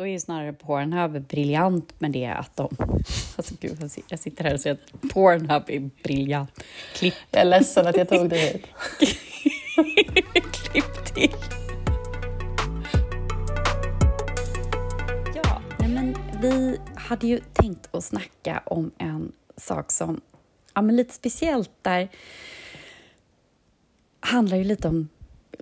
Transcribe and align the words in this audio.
då 0.00 0.06
är 0.06 0.10
ju 0.10 0.20
snarare 0.20 0.52
Pornhub 0.52 1.26
briljant 1.26 2.00
med 2.00 2.12
det 2.12 2.26
att 2.26 2.56
de... 2.56 2.76
Alltså 3.36 3.54
gud, 3.60 3.90
jag 4.08 4.18
sitter 4.18 4.44
här 4.44 4.54
och 4.54 4.60
säger 4.60 4.76
att 4.76 5.10
Pornhub 5.10 5.62
är 5.66 5.90
briljant. 6.02 6.64
Klipp. 6.94 7.14
Jag 7.30 7.40
är 7.40 7.44
ledsen 7.44 7.86
att 7.86 7.96
jag 7.96 8.08
tog 8.08 8.28
dig 8.28 8.38
hit. 8.38 8.66
Klipp 10.52 11.14
till. 11.14 11.34
Ja, 15.34 15.62
nej 15.78 15.88
men 15.88 16.16
vi 16.42 16.78
hade 16.94 17.26
ju 17.26 17.40
tänkt 17.52 17.94
att 17.94 18.04
snacka 18.04 18.62
om 18.66 18.90
en 18.98 19.32
sak 19.56 19.92
som 19.92 20.20
ja, 20.74 20.82
men 20.82 20.96
lite 20.96 21.14
speciellt 21.14 21.70
där 21.82 22.08
handlar 24.20 24.56
ju 24.56 24.64
lite 24.64 24.88
om 24.88 25.08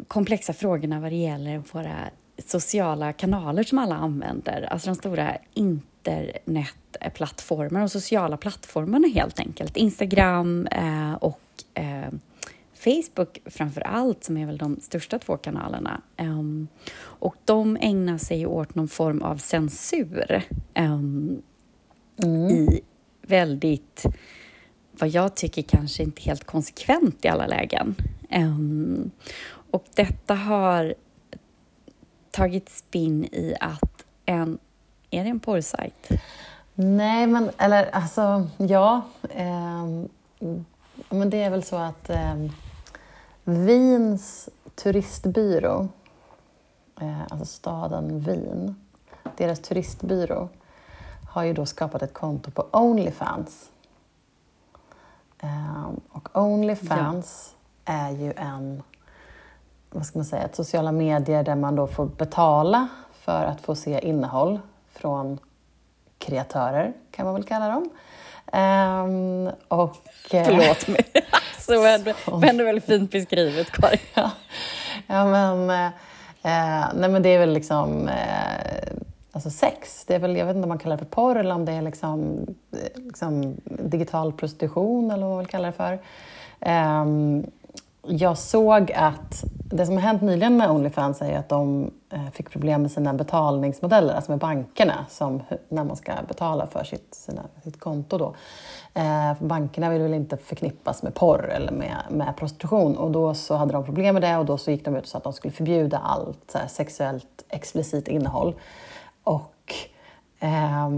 komplexa 0.09 0.53
frågorna 0.53 1.01
vad 1.01 1.13
det 1.13 1.17
gäller 1.17 1.63
våra 1.73 2.11
sociala 2.47 3.13
kanaler 3.13 3.63
som 3.63 3.79
alla 3.79 3.95
använder, 3.95 4.63
alltså 4.63 4.89
de 4.89 4.95
stora 4.95 5.37
internetplattformarna 5.55 7.85
och 7.85 7.93
sociala 7.93 8.37
plattformarna 8.37 9.09
helt 9.09 9.41
enkelt. 9.41 9.77
Instagram 9.77 10.67
eh, 10.67 11.15
och 11.15 11.41
eh, 11.75 12.09
Facebook 12.79 13.39
framför 13.45 13.81
allt, 13.81 14.25
som 14.25 14.37
är 14.37 14.47
väl 14.47 14.59
de 14.59 14.81
största 14.81 15.19
två 15.19 15.37
kanalerna. 15.37 16.03
Um, 16.19 16.69
och 17.01 17.37
de 17.45 17.79
ägnar 17.81 18.19
sig 18.19 18.47
åt 18.47 18.75
någon 18.75 18.89
form 18.89 19.23
av 19.23 19.37
censur 19.37 20.43
um, 20.79 21.43
mm. 22.17 22.51
i 22.51 22.81
väldigt, 23.23 24.07
vad 24.93 25.09
jag 25.09 25.37
tycker 25.37 25.63
kanske 25.63 26.03
inte 26.03 26.23
helt 26.23 26.45
konsekvent 26.45 27.25
i 27.25 27.29
alla 27.29 27.47
lägen. 27.47 27.95
Um, 28.31 29.11
och 29.71 29.85
detta 29.95 30.35
har 30.35 30.95
tagit 32.31 32.69
spinn 32.69 33.25
i 33.25 33.57
att 33.61 34.05
en... 34.27 34.59
Är 35.11 35.25
det 35.25 35.31
en 35.31 35.41
porrsajt? 35.41 36.09
Nej, 36.75 37.27
men 37.27 37.51
eller 37.59 37.91
alltså 37.95 38.49
ja. 38.57 39.03
Eh, 39.31 39.87
men 41.09 41.31
det 41.31 41.43
är 41.43 41.51
väl 41.51 41.63
så 41.63 41.77
att 41.77 42.11
eh, 42.11 42.35
Wiens 43.45 44.49
turistbyrå, 44.75 45.89
eh, 47.01 47.23
alltså 47.23 47.45
staden 47.45 48.21
Wien, 48.21 48.77
deras 49.37 49.61
turistbyrå 49.61 50.49
har 51.31 51.43
ju 51.43 51.53
då 51.53 51.67
skapat 51.67 52.03
ett 52.03 52.15
konto 52.15 52.51
på 52.51 52.67
Onlyfans. 52.73 53.71
Eh, 55.39 55.89
och 56.09 56.29
Onlyfans 56.33 57.55
ja. 57.85 57.93
är 57.93 58.11
ju 58.11 58.33
en 58.37 58.83
vad 59.91 60.07
ska 60.07 60.19
man 60.19 60.27
säga, 60.27 60.43
ett 60.43 60.57
sociala 60.57 60.93
medier 60.93 61.43
där 61.43 61.55
man 61.55 61.77
då 61.77 61.87
får 61.87 62.07
betala 62.07 62.89
för 63.13 63.45
att 63.45 63.61
få 63.61 63.75
se 63.75 64.01
innehåll 64.09 64.61
från 64.93 65.39
kreatörer, 66.19 66.93
kan 67.11 67.27
man 67.27 67.35
väl 67.35 67.45
kalla 67.45 67.69
dem. 67.69 67.91
Um, 68.53 69.53
och, 69.69 69.97
eh, 70.35 70.45
Förlåt 70.45 70.89
mig. 70.89 71.05
så 71.59 71.81
var 71.81 72.53
det 72.53 72.65
väldigt 72.65 72.85
fint 72.85 73.11
beskrivet, 73.11 73.71
Karin. 73.71 73.99
ja. 74.15 74.31
ja, 75.07 75.25
men, 75.25 75.71
eh, 75.71 76.89
nej, 76.95 77.11
men 77.11 77.23
det 77.23 77.29
är 77.29 77.39
väl 77.39 77.53
liksom 77.53 78.09
eh, 78.09 78.93
alltså 79.33 79.51
sex. 79.51 80.05
Det 80.07 80.15
är 80.15 80.19
väl, 80.19 80.37
jag 80.37 80.47
vet 80.47 80.57
inte 80.57 80.65
om 80.65 80.69
man 80.69 80.79
kallar 80.79 80.97
det 80.97 81.05
för 81.05 81.11
porr 81.11 81.37
eller 81.37 81.55
om 81.55 81.65
det 81.65 81.73
är 81.73 81.83
liksom, 81.83 82.47
eh, 82.73 83.03
liksom 83.03 83.57
digital 83.65 84.33
prostitution 84.33 85.11
eller 85.11 85.23
vad 85.23 85.31
man 85.31 85.39
vill 85.39 85.49
kalla 85.49 85.67
det 85.67 85.73
för. 85.73 85.99
Um, 86.71 87.47
jag 88.03 88.39
såg 88.39 88.93
att 88.93 89.45
det 89.71 89.87
som 89.87 89.95
har 89.95 90.03
hänt 90.03 90.23
nyligen 90.23 90.57
med 90.57 90.71
Onlyfans 90.71 91.23
är 91.23 91.39
att 91.39 91.49
de 91.49 91.91
eh, 92.13 92.31
fick 92.31 92.51
problem 92.51 92.83
med 92.83 92.91
sina 92.91 93.15
betalningsmodeller, 93.15 94.15
alltså 94.15 94.31
med 94.31 94.39
bankerna, 94.39 95.07
som, 95.09 95.43
när 95.69 95.85
man 95.85 95.97
ska 95.97 96.13
betala 96.29 96.67
för 96.67 96.85
sitt, 96.85 97.15
sina, 97.15 97.43
sitt 97.65 97.81
konto. 97.81 98.19
Då. 98.19 98.35
Eh, 98.95 99.33
bankerna 99.41 99.91
vill 99.91 100.03
väl 100.03 100.15
inte 100.15 100.37
förknippas 100.37 101.03
med 101.03 101.15
porr 101.15 101.49
eller 101.49 101.73
med, 101.73 101.97
med 102.11 102.37
prostitution 102.37 102.97
och 102.97 103.11
då 103.11 103.35
så 103.35 103.55
hade 103.55 103.73
de 103.73 103.85
problem 103.85 104.15
med 104.15 104.23
det 104.23 104.37
och 104.37 104.45
då 104.45 104.59
så 104.59 104.71
gick 104.71 104.85
de 104.85 104.97
ut 104.97 105.03
och 105.03 105.09
sa 105.09 105.19
att 105.19 105.25
de 105.25 105.33
skulle 105.33 105.53
förbjuda 105.53 105.99
allt 105.99 106.51
så 106.53 106.59
här, 106.59 106.67
sexuellt 106.67 107.45
explicit 107.49 108.09
innehåll. 108.09 108.55
Och 109.25 109.75
eh, 110.41 110.89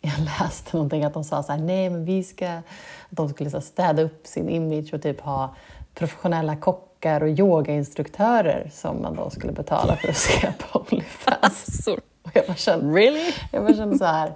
jag 0.00 0.20
läste 0.24 0.76
någonting 0.76 1.04
att 1.04 1.14
de 1.14 1.24
sa 1.24 1.42
så 1.42 1.52
här, 1.52 1.58
nej 1.58 1.90
men 1.90 2.04
vi 2.04 2.24
ska, 2.24 2.48
att 2.48 2.62
de 3.10 3.28
skulle 3.28 3.50
så 3.50 3.60
städa 3.60 4.02
upp 4.02 4.26
sin 4.26 4.48
image 4.48 4.94
och 4.94 5.02
typ 5.02 5.20
ha 5.20 5.54
professionella 5.98 6.56
kockar 6.56 7.20
och 7.20 7.28
yogainstruktörer 7.28 8.70
som 8.72 9.02
man 9.02 9.16
då 9.16 9.30
skulle 9.30 9.52
betala 9.52 9.96
för 9.96 10.08
att 10.08 10.16
se 10.16 10.52
på 10.58 10.78
Onlyfans. 10.78 11.88
Och 12.22 12.30
jag 12.34 12.46
bara 12.46 12.56
kände, 12.56 13.00
really? 13.00 13.32
jag 13.52 13.62
bara 13.64 13.74
kände 13.74 13.98
så 13.98 14.04
här, 14.04 14.32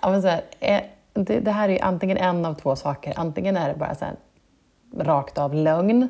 så 0.00 0.28
här 0.28 0.42
det, 1.12 1.40
det, 1.40 1.50
här 1.50 1.68
är 1.68 1.72
ju 1.72 1.78
antingen 1.78 2.16
en 2.16 2.46
av 2.46 2.54
två 2.54 2.76
saker. 2.76 3.14
Antingen 3.16 3.56
är 3.56 3.68
det 3.68 3.74
bara 3.74 3.94
så 3.94 4.04
här, 4.04 4.14
rakt 4.96 5.38
av 5.38 5.54
lögn, 5.54 6.08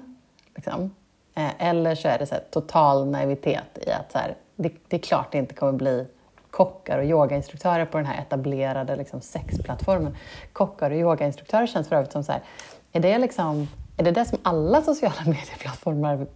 liksom. 0.54 0.94
Eh, 1.34 1.50
eller 1.58 1.94
så 1.94 2.08
är 2.08 2.18
det 2.18 2.26
så 2.26 2.34
här, 2.34 2.44
total 2.50 3.06
naivitet 3.06 3.78
i 3.86 3.90
att 3.90 4.12
så 4.12 4.18
här, 4.18 4.34
det, 4.56 4.72
det, 4.88 4.96
är 4.96 5.00
klart 5.00 5.32
det 5.32 5.38
inte 5.38 5.54
kommer 5.54 5.72
bli 5.72 6.06
kockar 6.50 6.98
och 6.98 7.04
yogainstruktörer 7.04 7.84
på 7.84 7.98
den 7.98 8.06
här 8.06 8.22
etablerade 8.22 8.96
liksom, 8.96 9.20
sexplattformen. 9.20 10.16
Kockar 10.52 10.90
och 10.90 10.96
yogainstruktörer 10.96 11.66
känns 11.66 11.88
för 11.88 11.96
övrigt 11.96 12.12
som 12.12 12.24
så 12.24 12.32
här, 12.32 12.42
är 12.92 13.00
det 13.00 13.18
liksom 13.18 13.68
är 13.96 14.04
det 14.04 14.10
det 14.10 14.24
som 14.24 14.38
alla 14.42 14.82
sociala 14.82 15.14
medieplattformar 15.26 16.26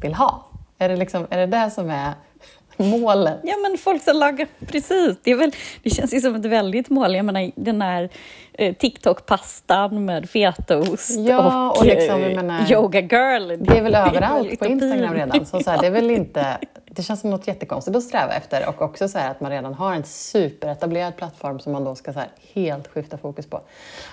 vill 0.00 0.14
ha? 0.14 0.44
Är 0.78 0.88
det, 0.88 0.96
liksom, 0.96 1.26
är 1.30 1.38
det 1.38 1.46
det 1.46 1.70
som 1.70 1.90
är 1.90 2.12
målet? 2.76 3.40
Ja, 3.42 3.56
men 3.62 3.78
folk 3.78 4.02
som 4.02 4.16
lagar... 4.16 4.46
Precis. 4.66 5.16
Det, 5.22 5.30
är 5.30 5.36
väl, 5.36 5.52
det 5.82 5.90
känns 5.90 6.14
ju 6.14 6.20
som 6.20 6.34
ett 6.34 6.44
väldigt 6.44 6.90
mål. 6.90 7.14
Jag 7.14 7.24
menar, 7.24 7.50
den 7.54 7.82
här 7.82 8.10
eh, 8.52 8.74
TikTok-pastan 8.74 10.04
med 10.04 10.30
fetaost 10.30 11.18
ja, 11.18 11.70
och, 11.70 11.78
och 11.78 11.86
liksom, 11.86 12.22
eh, 12.22 12.36
menar, 12.36 12.72
yoga 12.72 13.00
girl. 13.00 13.48
Det, 13.58 13.78
är 13.78 13.82
väl 13.82 13.94
överallt 13.94 14.58
på 14.58 14.66
Instagram 14.66 15.14
redan. 15.14 15.46
Så, 15.46 15.60
så 15.60 15.70
här, 15.70 15.80
det 15.80 15.86
är 15.86 15.90
väl 15.90 16.10
inte 16.10 16.58
det 16.96 17.02
känns 17.02 17.20
som 17.20 17.30
något 17.30 17.46
jättekonstigt 17.46 17.96
att 17.96 18.02
sträva 18.02 18.32
efter 18.32 18.68
och 18.68 18.82
också 18.82 19.08
så 19.08 19.18
att 19.18 19.40
man 19.40 19.50
redan 19.50 19.74
har 19.74 19.94
en 19.94 20.04
superetablerad 20.04 21.16
plattform 21.16 21.58
som 21.58 21.72
man 21.72 21.84
då 21.84 21.94
ska 21.94 22.12
så 22.12 22.22
helt 22.54 22.88
skifta 22.88 23.18
fokus 23.18 23.46
på. 23.46 23.60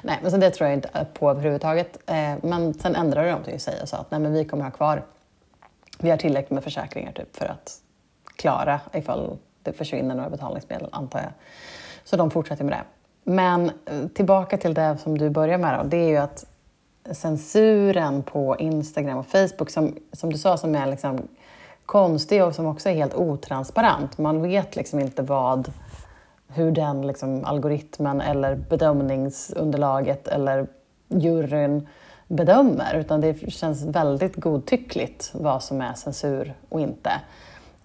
Nej, 0.03 0.19
men 0.21 0.31
så 0.31 0.37
det 0.37 0.49
tror 0.49 0.69
jag 0.69 0.77
inte 0.77 1.05
på 1.13 1.29
överhuvudtaget. 1.29 1.97
Eh, 2.05 2.33
men 2.41 2.73
sen 2.73 2.95
ändrade 2.95 3.37
de 3.45 3.59
sig 3.59 3.81
och 3.81 3.89
sa 3.89 3.97
att 3.97 4.11
nej, 4.11 4.19
men 4.19 4.33
vi 4.33 4.45
kommer 4.45 4.63
ha 4.63 4.71
kvar, 4.71 5.03
vi 5.99 6.09
har 6.09 6.17
tillräckligt 6.17 6.51
med 6.51 6.63
försäkringar 6.63 7.11
typ 7.11 7.35
för 7.35 7.45
att 7.45 7.77
klara 8.35 8.79
ifall 8.93 9.37
det 9.63 9.73
försvinner 9.73 10.15
några 10.15 10.29
betalningsmedel, 10.29 10.89
antar 10.91 11.19
jag. 11.19 11.31
Så 12.03 12.17
de 12.17 12.31
fortsätter 12.31 12.63
med 12.63 12.73
det. 12.73 12.83
Men 13.31 13.71
eh, 13.85 14.07
tillbaka 14.07 14.57
till 14.57 14.73
det 14.73 14.97
som 14.97 15.17
du 15.17 15.29
börjar 15.29 15.57
med 15.57 15.79
då, 15.79 15.83
det 15.83 15.97
är 15.97 16.09
ju 16.09 16.17
att 16.17 16.45
censuren 17.11 18.23
på 18.23 18.57
Instagram 18.59 19.17
och 19.17 19.25
Facebook, 19.25 19.69
som, 19.69 19.95
som 20.11 20.31
du 20.31 20.37
sa, 20.37 20.57
som 20.57 20.75
är 20.75 20.87
liksom 20.87 21.27
konstig 21.85 22.43
och 22.43 22.55
som 22.55 22.65
också 22.65 22.89
är 22.89 22.93
helt 22.93 23.15
otransparent. 23.15 24.17
Man 24.17 24.41
vet 24.41 24.75
liksom 24.75 24.99
inte 24.99 25.21
vad, 25.21 25.71
hur 26.47 26.71
den 26.71 27.07
liksom, 27.07 27.45
algoritmen 27.45 28.21
eller 28.21 28.55
bedömningsunderlaget 28.55 30.27
eller 30.27 30.67
juryn 31.07 31.87
bedömer, 32.27 32.95
utan 32.95 33.21
det 33.21 33.51
känns 33.51 33.83
väldigt 33.83 34.35
godtyckligt 34.35 35.31
vad 35.33 35.63
som 35.63 35.81
är 35.81 35.93
censur 35.93 36.53
och 36.69 36.81
inte. 36.81 37.11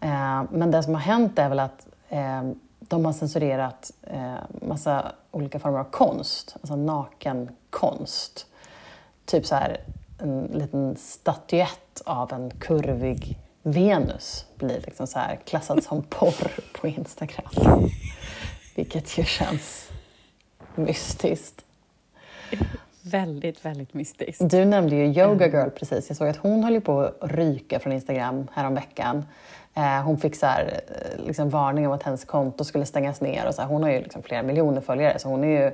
Eh, 0.00 0.42
men 0.50 0.70
det 0.70 0.82
som 0.82 0.94
har 0.94 1.00
hänt 1.00 1.38
är 1.38 1.48
väl 1.48 1.60
att 1.60 1.86
eh, 2.09 2.42
de 2.80 3.04
har 3.04 3.12
censurerat 3.12 3.92
eh, 4.03 4.34
massa 4.62 5.12
olika 5.30 5.59
former 5.59 5.78
av 5.78 5.84
konst, 5.84 6.56
alltså 6.60 6.76
nakenkonst. 6.76 8.47
Typ 9.25 9.47
så 9.47 9.54
här 9.54 9.80
en 10.19 10.42
liten 10.42 10.97
statyett 10.97 12.03
av 12.04 12.32
en 12.32 12.50
kurvig 12.50 13.38
Venus 13.73 14.47
blir 14.56 14.81
liksom 14.87 15.06
så 15.06 15.19
här 15.19 15.39
klassad 15.45 15.84
som 15.84 16.03
porr 16.03 16.51
på 16.73 16.89
Instagram. 16.89 17.91
Vilket 18.75 19.19
ju 19.19 19.25
känns 19.25 19.89
mystiskt. 20.75 21.65
Väldigt, 23.03 23.65
väldigt 23.65 23.95
mystiskt. 23.95 24.51
Du 24.51 24.65
nämnde 24.65 24.97
ju 24.97 25.04
Yoga. 25.04 25.47
Girl 25.47 25.69
precis. 25.69 26.09
Jag 26.09 26.16
såg 26.16 26.28
att 26.28 26.37
hon 26.37 26.65
höll 26.65 26.81
på 26.81 27.01
att 27.01 27.33
ryka 27.33 27.78
från 27.78 27.92
Instagram 27.92 28.48
häromveckan. 28.54 29.25
Eh, 29.75 30.03
hon 30.03 30.19
fick 30.19 30.37
så 30.37 30.47
här, 30.47 30.81
eh, 30.89 31.27
liksom 31.27 31.51
varning 31.51 31.87
om 31.87 31.92
att 31.92 32.03
hennes 32.03 32.25
konto 32.25 32.65
skulle 32.65 32.87
stängas 32.87 33.21
ner. 33.21 33.47
Och 33.48 33.54
så 33.54 33.63
här, 33.63 33.69
hon 33.69 33.83
har 33.83 33.91
ju 33.91 34.03
liksom 34.03 34.22
flera 34.22 34.42
miljoner 34.42 34.81
följare 34.81 35.19
så 35.19 35.28
hon 35.28 35.45
är 35.45 35.65
ju 35.65 35.72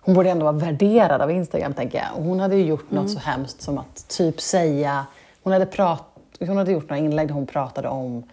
hon 0.00 0.14
borde 0.14 0.30
ändå 0.30 0.44
vara 0.44 0.56
värderad 0.56 1.22
av 1.22 1.30
Instagram, 1.30 1.74
tänker 1.74 1.98
jag. 1.98 2.22
hon 2.22 2.40
hade 2.40 2.56
ju 2.56 2.64
gjort 2.64 2.90
mm. 2.90 3.02
något 3.02 3.12
så 3.12 3.18
hemskt 3.18 3.62
som 3.62 3.78
att 3.78 4.08
typ 4.08 4.40
säga... 4.40 5.06
Hon 5.42 5.52
hade 5.52 5.66
pratat 5.66 6.15
hon 6.40 6.56
hade 6.56 6.72
gjort 6.72 6.88
några 6.88 6.98
inlägg 6.98 7.28
där 7.28 7.34
hon 7.34 7.46
pratade 7.46 7.88
om 7.88 8.24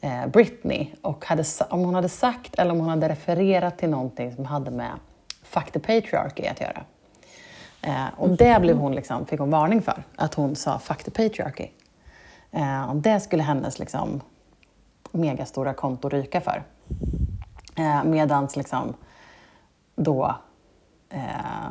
eh, 0.00 0.26
Britney 0.26 0.86
och 1.02 1.24
hade, 1.24 1.44
om 1.70 1.80
hon 1.80 1.94
hade 1.94 2.08
sagt 2.08 2.54
eller 2.58 2.70
om 2.70 2.78
hon 2.78 2.88
hade 2.88 3.08
refererat 3.08 3.78
till 3.78 3.90
någonting 3.90 4.34
som 4.34 4.44
hade 4.44 4.70
med 4.70 4.92
Fuck 5.42 5.70
the 5.70 5.80
patriarchy 5.80 6.46
att 6.46 6.60
göra. 6.60 6.84
Eh, 7.82 8.06
och 8.16 8.28
det 8.28 8.60
blev 8.60 8.76
hon 8.76 8.94
liksom, 8.94 9.26
fick 9.26 9.40
hon 9.40 9.50
varning 9.50 9.82
för, 9.82 10.02
att 10.16 10.34
hon 10.34 10.56
sa 10.56 10.78
Fuck 10.78 11.04
the 11.04 11.10
patriarchy. 11.10 11.68
Eh, 12.50 12.90
och 12.90 12.96
det 12.96 13.20
skulle 13.20 13.42
hennes 13.42 13.78
liksom, 13.78 14.20
megastora 15.12 15.74
konto 15.74 16.08
ryka 16.08 16.40
för. 16.40 16.62
Eh, 17.76 18.04
Medan 18.04 18.48
liksom 18.56 18.94
då 19.96 20.34
eh, 21.10 21.70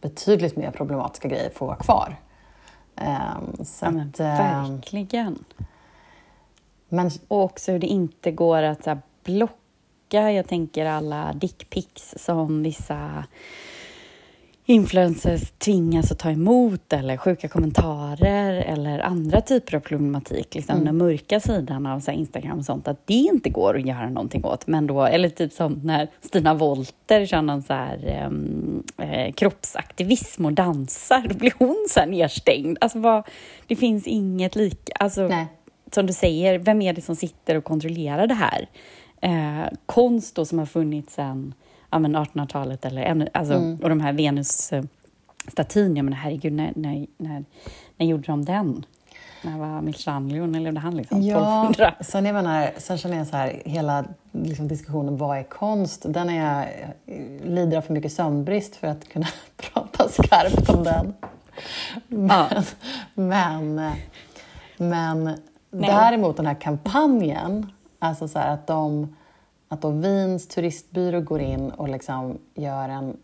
betydligt 0.00 0.56
mer 0.56 0.70
problematiska 0.70 1.28
grejer 1.28 1.50
får 1.50 1.66
vara 1.66 1.76
kvar. 1.76 2.16
Eh, 2.96 3.64
så 3.64 3.84
ja, 3.84 3.88
att, 3.88 4.20
eh, 4.20 4.26
verkligen. 4.26 5.44
Men, 6.88 7.10
och 7.28 7.42
också 7.42 7.72
hur 7.72 7.78
det 7.78 7.86
inte 7.86 8.30
går 8.32 8.62
att 8.62 8.84
så 8.84 8.90
här, 8.90 8.98
blocka, 9.24 10.32
jag 10.32 10.48
tänker 10.48 10.86
alla 10.86 11.32
dickpics 11.32 12.14
som 12.18 12.62
vissa 12.62 13.24
influencers 14.66 15.50
tvingas 15.50 16.12
att 16.12 16.18
ta 16.18 16.30
emot 16.30 16.92
eller 16.92 17.16
sjuka 17.16 17.48
kommentarer 17.48 18.52
eller 18.54 18.98
andra 18.98 19.40
typer 19.40 19.76
av 19.76 19.80
problematik, 19.80 20.54
liksom 20.54 20.74
mm. 20.74 20.84
den 20.84 20.96
mörka 20.96 21.40
sidan 21.40 21.86
av 21.86 22.00
så 22.00 22.10
Instagram 22.10 22.58
och 22.58 22.64
sånt, 22.64 22.88
att 22.88 23.06
det 23.06 23.14
inte 23.14 23.50
går 23.50 23.76
att 23.76 23.86
göra 23.86 24.08
någonting 24.08 24.44
åt. 24.44 24.66
Men 24.66 24.86
då, 24.86 25.02
eller 25.02 25.28
typ 25.28 25.52
som 25.52 25.80
när 25.84 26.08
Stina 26.20 26.54
Wolter 26.54 27.26
kör 27.26 27.42
någon 27.42 27.62
så 27.62 27.72
här, 27.72 28.26
um, 28.26 28.82
eh, 28.98 29.32
kroppsaktivism 29.32 30.46
och 30.46 30.52
dansar, 30.52 31.26
då 31.28 31.34
blir 31.34 31.52
hon 31.58 31.86
så 31.90 32.00
här 32.00 32.06
nedstängd. 32.06 32.78
Alltså 32.80 32.98
vad, 32.98 33.28
det 33.66 33.76
finns 33.76 34.06
inget 34.06 34.56
lika. 34.56 34.92
Alltså, 35.00 35.30
som 35.92 36.06
du 36.06 36.12
säger, 36.12 36.58
vem 36.58 36.82
är 36.82 36.92
det 36.92 37.02
som 37.02 37.16
sitter 37.16 37.56
och 37.56 37.64
kontrollerar 37.64 38.26
det 38.26 38.34
här? 38.34 38.68
Eh, 39.20 39.72
konst 39.86 40.34
då 40.34 40.44
som 40.44 40.58
har 40.58 40.66
funnits 40.66 41.14
sedan 41.14 41.54
ja, 41.90 41.98
1800-talet 41.98 42.84
eller 42.84 43.02
ännu, 43.02 43.28
alltså, 43.34 43.54
mm. 43.54 43.78
och 43.82 43.88
de 43.88 44.00
här 44.00 44.12
Venus-statyn, 44.12 45.96
jag 45.96 46.04
menar 46.04 46.16
herregud, 46.16 46.52
när, 46.52 46.72
när, 46.76 47.06
när, 47.16 47.44
när 47.96 48.06
gjorde 48.06 48.26
de 48.26 48.44
den? 48.44 48.84
När 49.42 49.58
var 49.58 49.80
Michelangelo, 49.82 50.46
när 50.46 50.60
levde 50.60 50.80
han? 50.80 50.96
Liksom, 50.96 51.22
ja, 51.22 51.72
sen, 52.00 52.24
jag 52.24 52.34
menar, 52.34 52.70
sen 52.76 52.98
känner 52.98 53.16
jag 53.16 53.26
så 53.26 53.36
här, 53.36 53.62
hela 53.64 54.04
liksom, 54.32 54.68
diskussionen 54.68 55.16
vad 55.16 55.38
är 55.38 55.42
konst? 55.42 56.04
Den 56.08 56.30
är 56.30 56.44
jag 56.44 56.66
lider 57.44 57.76
av 57.76 57.82
för 57.82 57.92
mycket 57.92 58.12
sömnbrist 58.12 58.76
för 58.76 58.86
att 58.86 59.08
kunna 59.08 59.26
prata 59.56 60.08
skarpt 60.08 60.70
om 60.70 60.84
den. 60.84 61.14
Men, 62.08 62.28
ja. 62.28 62.62
men, 63.14 63.90
men 64.76 65.38
däremot 65.70 66.36
den 66.36 66.46
här 66.46 66.54
kampanjen, 66.54 67.72
alltså 67.98 68.28
så 68.28 68.38
här, 68.38 68.54
att 68.54 68.66
de 68.66 69.16
att 69.68 69.82
då 69.82 69.90
Wiens 69.90 70.48
turistbyrå 70.48 71.20
går 71.20 71.40
in 71.40 71.70
och 71.70 71.88
liksom 71.88 72.38
gör 72.54 72.88
en... 72.88 73.16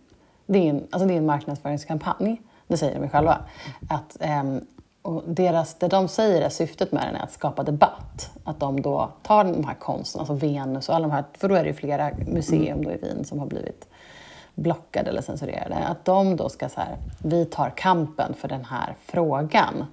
Det 0.47 0.59
är 0.59 0.71
en, 0.71 0.87
alltså 0.91 1.09
det 1.09 1.15
är 1.15 1.19
en 1.19 1.27
marknadsföringskampanj, 1.27 2.43
det 2.67 2.77
säger 2.77 3.01
de 3.01 3.09
själva. 3.09 3.39
Att, 3.89 4.17
um, 4.43 4.61
och 5.03 5.23
deras, 5.27 5.75
det 5.75 5.89
de 5.89 6.09
säger 6.09 6.43
är 6.43 6.49
syftet 6.49 6.93
med 6.93 7.03
den 7.07 7.17
är 7.17 7.23
att 7.23 7.33
skapa 7.33 7.63
debatt. 7.63 8.31
Att 8.45 8.61
de 8.61 8.83
då 8.83 9.13
tar 9.23 9.45
de 9.45 9.65
här 9.65 9.75
konsten, 9.75 10.19
alltså 10.19 10.35
Venus 10.35 10.89
och 10.89 10.95
alla 10.95 11.09
de 11.09 11.15
här, 11.15 11.25
för 11.39 11.49
då 11.49 11.55
är 11.55 11.63
det 11.63 11.69
ju 11.69 11.75
flera 11.75 12.11
museum 12.27 12.85
då 12.85 12.93
i 12.93 12.97
Wien 12.97 13.25
som 13.25 13.39
har 13.39 13.47
blivit 13.47 13.89
blockade 14.55 15.11
eller 15.11 15.23
censurerade. 15.23 15.75
Att 15.75 16.05
de 16.05 16.37
då 16.37 16.49
ska 16.49 16.69
så 16.69 16.81
här, 16.81 16.97
vi 17.19 17.45
tar 17.45 17.71
kampen 17.71 18.35
för 18.35 18.49
den 18.49 18.65
här 18.65 18.95
frågan 19.05 19.85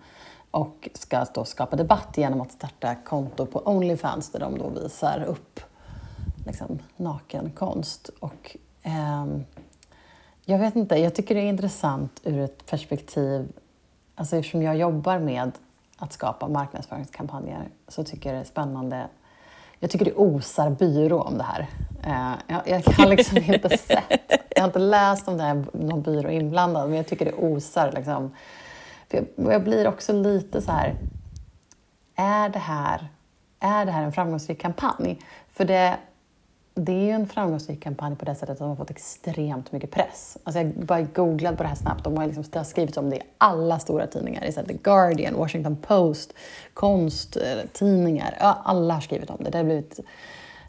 och 0.51 0.89
ska 0.93 1.25
då 1.33 1.45
skapa 1.45 1.75
debatt 1.75 2.17
genom 2.17 2.41
att 2.41 2.51
starta 2.51 2.95
konto 2.95 3.45
på 3.45 3.61
Onlyfans 3.65 4.31
där 4.31 4.39
de 4.39 4.57
då 4.57 4.69
visar 4.69 5.23
upp 5.27 5.59
liksom, 6.45 6.79
nakenkonst. 6.97 8.09
Och, 8.19 8.57
eh, 8.83 9.25
jag 10.45 10.59
vet 10.59 10.75
inte, 10.75 10.95
jag 10.95 11.15
tycker 11.15 11.35
det 11.35 11.41
är 11.41 11.49
intressant 11.49 12.21
ur 12.23 12.39
ett 12.39 12.65
perspektiv, 12.65 13.51
alltså 14.15 14.35
eftersom 14.35 14.61
jag 14.61 14.77
jobbar 14.77 15.19
med 15.19 15.51
att 15.97 16.13
skapa 16.13 16.47
marknadsföringskampanjer 16.47 17.69
så 17.87 18.03
tycker 18.03 18.29
jag 18.29 18.37
det 18.37 18.41
är 18.41 18.45
spännande. 18.45 19.07
Jag 19.79 19.91
tycker 19.91 20.05
det 20.05 20.13
osar 20.13 20.69
byrå 20.69 21.21
om 21.21 21.37
det 21.37 21.43
här. 21.43 21.67
Eh, 22.03 22.39
jag, 22.47 22.61
jag 22.67 22.93
har 22.93 23.07
liksom 23.07 23.37
inte 23.53 23.77
sett, 23.77 24.31
jag 24.49 24.61
har 24.61 24.67
inte 24.67 24.79
läst 24.79 25.27
om 25.27 25.37
det 25.37 25.43
är 25.43 25.65
någon 25.73 26.01
byrå 26.01 26.29
inblandad, 26.29 26.87
men 26.87 26.97
jag 26.97 27.07
tycker 27.07 27.25
det 27.25 27.33
osar. 27.33 27.91
Liksom. 27.91 28.31
Jag, 29.09 29.25
jag 29.35 29.63
blir 29.63 29.87
också 29.87 30.13
lite 30.13 30.61
så 30.61 30.71
här, 30.71 30.95
är 32.15 32.49
det 32.49 32.59
här, 32.59 33.07
är 33.59 33.85
det 33.85 33.91
här 33.91 34.03
en 34.03 34.11
framgångsrik 34.11 34.61
kampanj? 34.61 35.19
För 35.49 35.65
det, 35.65 35.97
det 36.73 36.91
är 36.91 37.05
ju 37.05 37.11
en 37.11 37.27
framgångsrik 37.27 37.83
kampanj 37.83 38.15
på 38.15 38.25
det 38.25 38.35
sättet 38.35 38.49
att 38.49 38.57
de 38.59 38.69
har 38.69 38.75
fått 38.75 38.89
extremt 38.89 39.71
mycket 39.71 39.91
press. 39.91 40.37
Alltså 40.43 40.59
jag 40.59 40.67
bara 40.67 41.01
googlade 41.01 41.57
på 41.57 41.63
det 41.63 41.69
här 41.69 41.75
snabbt. 41.75 42.03
De 42.03 42.17
har, 42.17 42.25
liksom, 42.25 42.43
det 42.51 42.59
har 42.59 42.63
skrivits 42.63 42.97
om 42.97 43.09
det 43.09 43.15
i 43.15 43.21
alla 43.37 43.79
stora 43.79 44.07
tidningar. 44.07 44.45
I 44.45 44.51
The 44.51 44.73
Guardian, 44.83 45.35
Washington 45.35 45.75
Post, 45.75 46.33
konsttidningar. 46.73 48.37
Ja, 48.39 48.61
alla 48.63 48.93
har 48.93 49.01
skrivit 49.01 49.29
om 49.29 49.37
det. 49.39 49.49
Det 49.49 49.57
har 49.57 49.65
blivit 49.65 49.99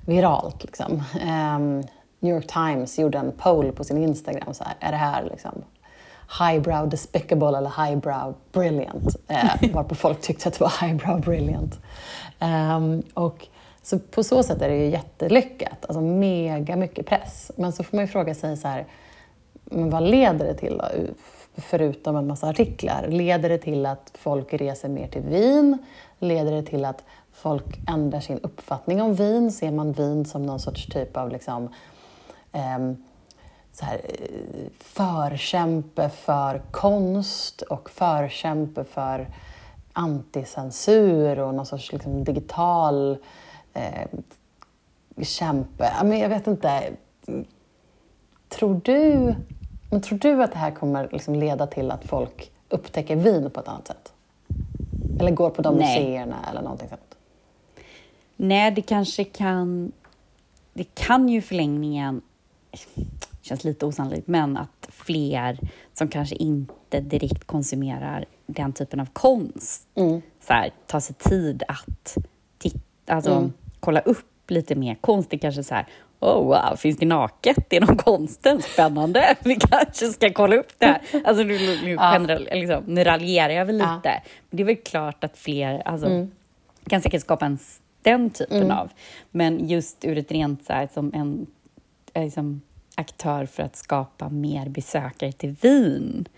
viralt. 0.06 0.64
Liksom. 0.64 1.02
Um, 1.14 1.82
New 2.20 2.35
York 2.35 2.47
Times 2.47 2.99
gjorde 2.99 3.19
en 3.19 3.32
poll 3.32 3.73
på 3.73 3.85
sin 3.85 3.99
Instagram. 3.99 4.55
Så 4.55 4.64
här, 4.64 4.75
är 4.81 4.91
det 4.91 4.99
här 4.99 5.25
liksom 5.25 5.64
highbrow 6.41 6.88
despicable 6.88 7.58
eller 7.58 7.85
highbrow 7.85 8.35
brilliant? 8.52 9.17
Eh, 9.29 9.70
varpå 9.73 9.94
folk 9.94 10.20
tyckte 10.20 10.49
att 10.49 10.55
det 10.55 10.61
var 10.61 10.87
highbrow 10.87 11.20
brilliant. 11.20 11.79
Um, 12.41 13.02
och 13.14 13.49
så 13.91 13.99
på 13.99 14.23
så 14.23 14.43
sätt 14.43 14.63
är 14.63 14.69
det 14.69 14.77
ju 14.77 14.91
jättelyckat, 14.91 15.85
alltså 15.89 16.01
mega 16.01 16.77
mycket 16.77 17.07
press. 17.07 17.51
Men 17.57 17.73
så 17.73 17.85
får 17.85 17.97
man 17.97 18.05
ju 18.05 18.13
fråga 18.13 18.35
sig 18.35 18.57
så 18.57 18.69
här, 18.69 18.87
men 19.65 19.91
vad 19.91 20.03
leder 20.03 20.47
det 20.47 20.55
till 20.55 20.79
då? 20.79 20.85
Förutom 21.57 22.17
en 22.17 22.27
massa 22.27 22.49
artiklar. 22.49 23.07
Leder 23.09 23.49
det 23.49 23.59
till 23.59 23.87
att 23.87 24.11
folk 24.15 24.53
reser 24.53 24.89
mer 24.89 25.09
till 25.09 25.23
Wien? 25.23 25.79
Leder 26.19 26.53
det 26.53 26.63
till 26.63 26.85
att 26.85 27.05
folk 27.33 27.65
ändrar 27.89 28.21
sin 28.21 28.39
uppfattning 28.39 29.03
om 29.03 29.15
vin? 29.15 29.53
Ser 29.53 29.71
man 29.71 29.93
vin 29.93 30.25
som 30.25 30.43
någon 30.47 30.61
sorts 30.61 30.87
typ 30.87 31.17
av 31.17 31.31
liksom, 31.31 31.69
eh, 32.53 32.93
så 33.73 33.85
här, 33.85 34.01
förkämpe 34.79 36.09
för 36.09 36.63
konst 36.71 37.63
och 37.63 37.91
förkämpe 37.91 38.85
för 38.85 39.29
anticensur 39.93 41.39
och 41.39 41.55
någon 41.55 41.67
sorts 41.67 41.93
liksom, 41.93 42.25
digital 42.25 43.19
eh, 43.75 44.07
kämpe. 45.25 45.93
Men 46.05 46.19
jag 46.19 46.29
vet 46.29 46.47
inte. 46.47 46.93
Tror 48.49 48.81
du, 48.85 49.35
men 49.91 50.03
tror 50.03 50.19
du 50.19 50.43
att 50.43 50.53
det 50.53 50.59
här 50.59 50.71
kommer 50.71 51.09
liksom 51.13 51.35
leda 51.35 51.67
till 51.67 51.91
att 51.91 52.05
folk 52.05 52.53
upptäcker 52.69 53.17
vin 53.17 53.51
på 53.51 53.61
ett 53.61 53.69
annat 53.69 53.87
sätt? 53.87 54.13
Eller 55.21 55.31
går 55.31 55.51
på 55.51 55.63
de 55.63 55.77
Nej. 55.77 56.01
museerna 56.01 56.37
eller 56.51 56.63
någonting 56.63 56.89
sånt? 56.89 57.17
Nej, 58.37 58.71
det 58.71 58.83
kanske 58.83 59.25
kan... 59.25 59.93
Det 60.73 60.95
kan 60.95 61.29
ju 61.29 61.43
förlängningen 61.43 62.23
känns 63.43 63.65
lite 63.65 63.87
osannolikt, 63.87 64.29
men 64.29 64.57
att 64.57 64.89
fler 64.89 65.59
som 65.93 66.09
kanske 66.09 66.37
inte 66.37 67.00
direkt 67.00 67.47
konsumerar 67.47 68.25
den 68.47 68.73
typen 68.73 69.00
av 69.00 69.07
konst 69.12 69.89
mm. 69.95 70.23
så 70.41 70.53
här, 70.53 70.73
tar 70.87 71.00
sig 71.00 71.15
tid 71.15 71.62
att 71.69 72.17
titta, 72.59 73.15
alltså, 73.15 73.33
mm 73.33 73.53
kolla 73.81 74.01
upp 74.01 74.51
lite 74.51 74.75
mer 74.75 74.95
konst. 74.95 75.31
Det 75.31 75.39
kanske 75.39 75.65
så 75.65 75.75
här, 75.75 75.87
oh 76.21 76.45
wow, 76.45 76.77
finns 76.77 76.97
det 76.97 77.07
naket 77.07 77.73
inom 77.73 77.97
konsten? 77.97 78.63
Spännande, 78.63 79.35
vi 79.45 79.57
kanske 79.57 80.07
ska 80.07 80.33
kolla 80.33 80.57
upp 80.57 80.73
det 80.79 80.87
här. 80.87 81.01
Alltså 81.25 81.45
nu, 81.45 81.79
nu, 81.85 81.97
generell, 81.97 82.49
liksom, 82.53 82.85
nu 82.87 83.05
raljerar 83.05 83.53
jag 83.53 83.67
väl 83.67 83.77
lite. 83.77 84.01
Ja. 84.05 84.21
Men 84.51 84.57
det 84.57 84.63
är 84.63 84.65
väl 84.65 84.77
klart 84.77 85.25
att 85.25 85.39
fler 85.39 85.83
alltså, 85.85 86.07
mm. 86.07 86.31
kan 86.87 87.01
säkert 87.01 87.21
skapa 87.21 87.47
en, 87.47 87.59
den 88.03 88.31
typen 88.31 88.63
mm. 88.63 88.79
av. 88.79 88.89
Men 89.31 89.69
just 89.69 90.05
ur 90.05 90.19
ett 90.19 90.33
rent 90.33 90.65
så 90.65 90.73
här, 90.73 90.89
som 90.95 91.13
en 91.15 91.47
liksom, 92.15 92.61
aktör 92.95 93.47
för 93.47 93.63
att 93.63 93.77
skapa 93.77 94.29
mer 94.29 94.69
besökare 94.69 95.33
till 95.33 95.57
Wien, 95.61 96.29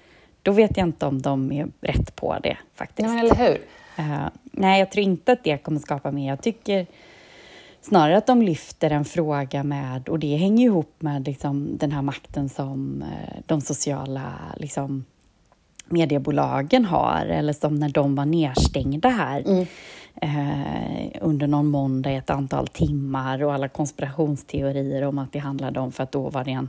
då 0.43 0.53
vet 0.53 0.77
jag 0.77 0.87
inte 0.87 1.07
om 1.07 1.23
de 1.23 1.53
är 1.53 1.69
rätt 1.81 2.17
på 2.17 2.39
det 2.43 2.57
faktiskt. 2.75 3.09
Ja, 3.09 3.19
eller 3.19 3.35
hur? 3.35 3.59
Uh, 3.99 4.29
nej, 4.43 4.79
jag 4.79 4.91
tror 4.91 5.05
inte 5.05 5.33
att 5.33 5.45
det 5.45 5.59
kommer 5.59 5.81
skapa 5.81 6.11
mer. 6.11 6.29
Jag 6.29 6.43
tycker 6.43 6.87
snarare 7.83 8.17
att 8.17 8.27
de 8.27 8.43
lyfter 8.43 8.91
en 8.91 9.05
fråga 9.05 9.63
med, 9.63 10.09
och 10.09 10.19
det 10.19 10.37
hänger 10.37 10.65
ihop 10.65 10.95
med 10.99 11.27
liksom 11.27 11.77
den 11.79 11.93
här 11.93 12.03
makten 12.03 12.49
som 12.49 13.03
eh, 13.03 13.43
de 13.47 13.61
sociala 13.61 14.33
liksom, 14.57 15.05
mediebolagen 15.93 16.85
har, 16.85 17.27
eller 17.27 17.53
som 17.53 17.75
när 17.75 17.89
de 17.89 18.15
var 18.15 18.25
nedstängda 18.25 19.09
här 19.09 19.41
mm. 19.47 19.67
eh, 20.23 21.19
under 21.21 21.47
någon 21.47 21.67
måndag 21.67 22.11
ett 22.11 22.31
antal 22.31 22.69
timmar 22.69 23.43
och 23.43 23.55
alla 23.55 23.69
konspirationsteorier 23.69 25.03
om 25.03 25.19
att 25.19 25.33
det 25.33 25.39
handlade 25.39 25.81
om, 25.81 25.93
för 25.93 26.03
att 26.03 26.13
då 26.13 26.31
var 26.31 26.45
det 26.45 26.51
en, 26.51 26.69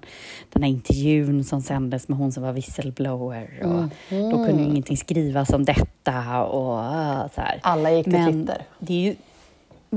den 0.53 0.63
här 0.63 0.69
intervjun 0.69 1.43
som 1.43 1.61
sändes 1.61 2.07
med 2.07 2.17
hon 2.17 2.31
som 2.31 2.43
var 2.43 2.51
whistleblower 2.51 3.61
och 3.63 4.13
mm. 4.15 4.29
Då 4.29 4.45
kunde 4.45 4.63
ju 4.63 4.69
ingenting 4.69 4.97
skrivas 4.97 5.49
om 5.49 5.65
detta 5.65 6.43
och 6.43 6.77
uh, 6.77 7.27
så 7.35 7.41
här. 7.41 7.59
Alla 7.63 7.91
gick 7.91 8.03
till 8.03 8.13
Men 8.13 8.33
Twitter. 8.33 8.65
Det 8.79 8.93
är 8.93 9.01
ju, 9.01 9.15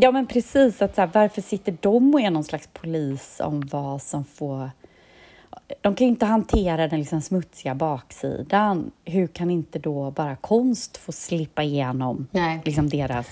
Ja, 0.01 0.11
men 0.11 0.27
precis. 0.27 0.83
Att 0.83 0.95
så 0.95 1.01
här, 1.01 1.11
varför 1.13 1.43
sitter 1.43 1.77
de 1.81 2.15
och 2.15 2.21
är 2.21 2.31
någon 2.31 2.45
slags 2.45 2.69
polis 2.73 3.41
om 3.45 3.61
vad 3.61 4.03
som 4.03 4.25
får... 4.25 4.71
De 5.81 5.95
kan 5.95 6.07
ju 6.07 6.11
inte 6.11 6.27
hantera 6.27 6.89
den 6.89 6.99
liksom 6.99 7.21
smutsiga 7.21 7.75
baksidan. 7.75 8.91
Hur 9.05 9.27
kan 9.27 9.51
inte 9.51 9.79
då 9.79 10.11
bara 10.11 10.37
konst 10.37 10.97
få 10.97 11.13
slippa 11.13 11.63
igenom 11.63 12.27
Nej. 12.31 12.61
liksom 12.65 12.89
deras 12.89 13.27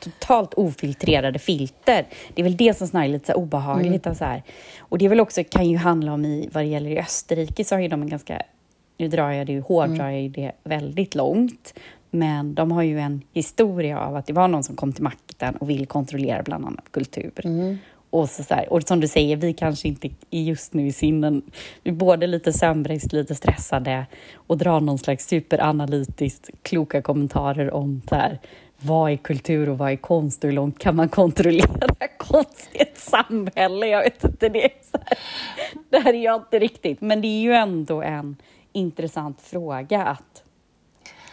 totalt 0.00 0.54
ofiltrerade 0.54 1.38
filter. 1.38 2.06
Det 2.34 2.42
är 2.42 2.44
väl 2.44 2.56
det 2.56 2.78
som 2.78 2.86
snarare 2.86 3.08
är 3.08 3.12
lite 3.12 3.32
så 3.32 3.38
obehagligt. 3.38 4.06
Mm. 4.06 4.10
Och, 4.10 4.16
så 4.16 4.24
här. 4.24 4.42
och 4.78 4.98
det 4.98 5.04
är 5.04 5.08
väl 5.08 5.20
också, 5.20 5.44
kan 5.50 5.70
ju 5.70 5.76
handla 5.76 6.12
om, 6.12 6.24
i, 6.24 6.48
vad 6.52 6.64
det 6.64 6.68
gäller 6.68 6.90
i 6.90 6.98
Österrike, 6.98 7.64
så 7.64 7.74
har 7.74 7.80
ju 7.80 7.88
de 7.88 8.02
en 8.02 8.08
ganska, 8.08 8.42
nu 8.96 9.08
drar 9.08 9.30
jag 9.30 9.46
det 9.46 9.60
hårdrar 9.60 10.08
mm. 10.08 10.22
jag 10.22 10.30
det 10.30 10.52
väldigt 10.64 11.14
långt, 11.14 11.74
men 12.10 12.54
de 12.54 12.72
har 12.72 12.82
ju 12.82 13.00
en 13.00 13.22
historia 13.32 14.00
av 14.00 14.16
att 14.16 14.26
det 14.26 14.32
var 14.32 14.48
någon 14.48 14.64
som 14.64 14.76
kom 14.76 14.92
till 14.92 15.02
makten 15.02 15.56
och 15.56 15.70
vill 15.70 15.86
kontrollera 15.86 16.42
bland 16.42 16.66
annat 16.66 16.92
kultur. 16.92 17.32
Mm. 17.44 17.78
Och, 18.10 18.30
så, 18.30 18.44
så 18.44 18.54
här, 18.54 18.72
och 18.72 18.82
som 18.82 19.00
du 19.00 19.08
säger, 19.08 19.36
vi 19.36 19.52
kanske 19.52 19.88
inte 19.88 20.08
är 20.30 20.42
just 20.42 20.74
nu 20.74 20.86
i 20.86 20.92
sinnen, 20.92 21.42
vi 21.82 21.90
är 21.90 21.94
både 21.94 22.26
lite 22.26 22.52
sömnbrist, 22.52 23.12
lite 23.12 23.34
stressade 23.34 24.06
och 24.34 24.58
drar 24.58 24.80
någon 24.80 24.98
slags 24.98 25.26
superanalytiskt 25.26 26.50
kloka 26.62 27.02
kommentarer 27.02 27.74
om 27.74 28.02
så 28.08 28.14
här, 28.14 28.40
vad 28.78 29.12
är 29.12 29.16
kultur 29.16 29.68
och 29.68 29.78
vad 29.78 29.92
är 29.92 29.96
konst 29.96 30.44
och 30.44 30.50
hur 30.50 30.54
långt 30.54 30.78
kan 30.78 30.96
man 30.96 31.08
kontrollera 31.08 31.88
konst 32.16 32.68
i 32.72 32.78
ett 32.78 32.98
samhälle? 32.98 33.86
Jag 33.86 34.02
vet 34.02 34.24
inte, 34.24 34.48
det 34.48 34.64
är 34.64 34.72
så 34.82 34.98
här, 35.04 35.18
det 35.90 35.98
här 35.98 36.14
är 36.14 36.24
jag 36.24 36.40
inte 36.40 36.58
riktigt, 36.58 37.00
men 37.00 37.20
det 37.20 37.28
är 37.28 37.40
ju 37.40 37.52
ändå 37.52 38.02
en 38.02 38.36
intressant 38.72 39.40
fråga 39.40 40.04
att 40.04 40.42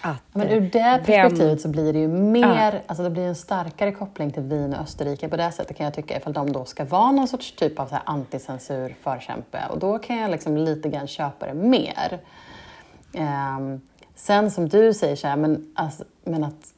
att, 0.10 0.24
men 0.34 0.50
ur 0.50 0.62
det 0.62 1.02
perspektivet 1.06 1.52
vem, 1.52 1.58
så 1.58 1.68
blir 1.68 1.94
det 1.94 2.00
ju 2.00 2.08
mer, 2.08 2.74
ja. 2.74 2.80
alltså 2.88 3.04
det 3.04 3.10
blir 3.10 3.24
en 3.24 3.36
starkare 3.36 3.92
koppling 3.92 4.32
till 4.32 4.44
Wien 4.44 4.74
och 4.74 4.82
Österrike 4.82 5.30
på 5.30 5.38
det 5.38 5.52
sättet 5.52 5.78
kan 5.78 5.84
jag 5.84 5.94
tycka 5.94 6.18
ifall 6.18 6.34
de 6.34 6.52
då 6.52 6.66
ska 6.66 6.86
vara 6.86 7.12
någon 7.12 7.28
sorts 7.28 7.56
typ 7.56 7.80
av 7.80 7.98
anticensurförkämpe 8.06 9.60
och 9.70 9.80
då 9.80 10.00
kan 10.00 10.18
jag 10.18 10.32
liksom 10.32 10.58
lite 10.58 10.90
grann 10.90 11.08
köpa 11.08 11.46
det 11.46 11.54
mer. 11.54 12.20
Um, 13.14 13.82
sen 14.16 14.52
som 14.52 14.70
du 14.70 14.94
säger 14.94 15.16
så 15.16 15.28
här, 15.28 15.36
men, 15.36 15.74
alltså, 15.76 16.04
men 16.24 16.44
att 16.44 16.74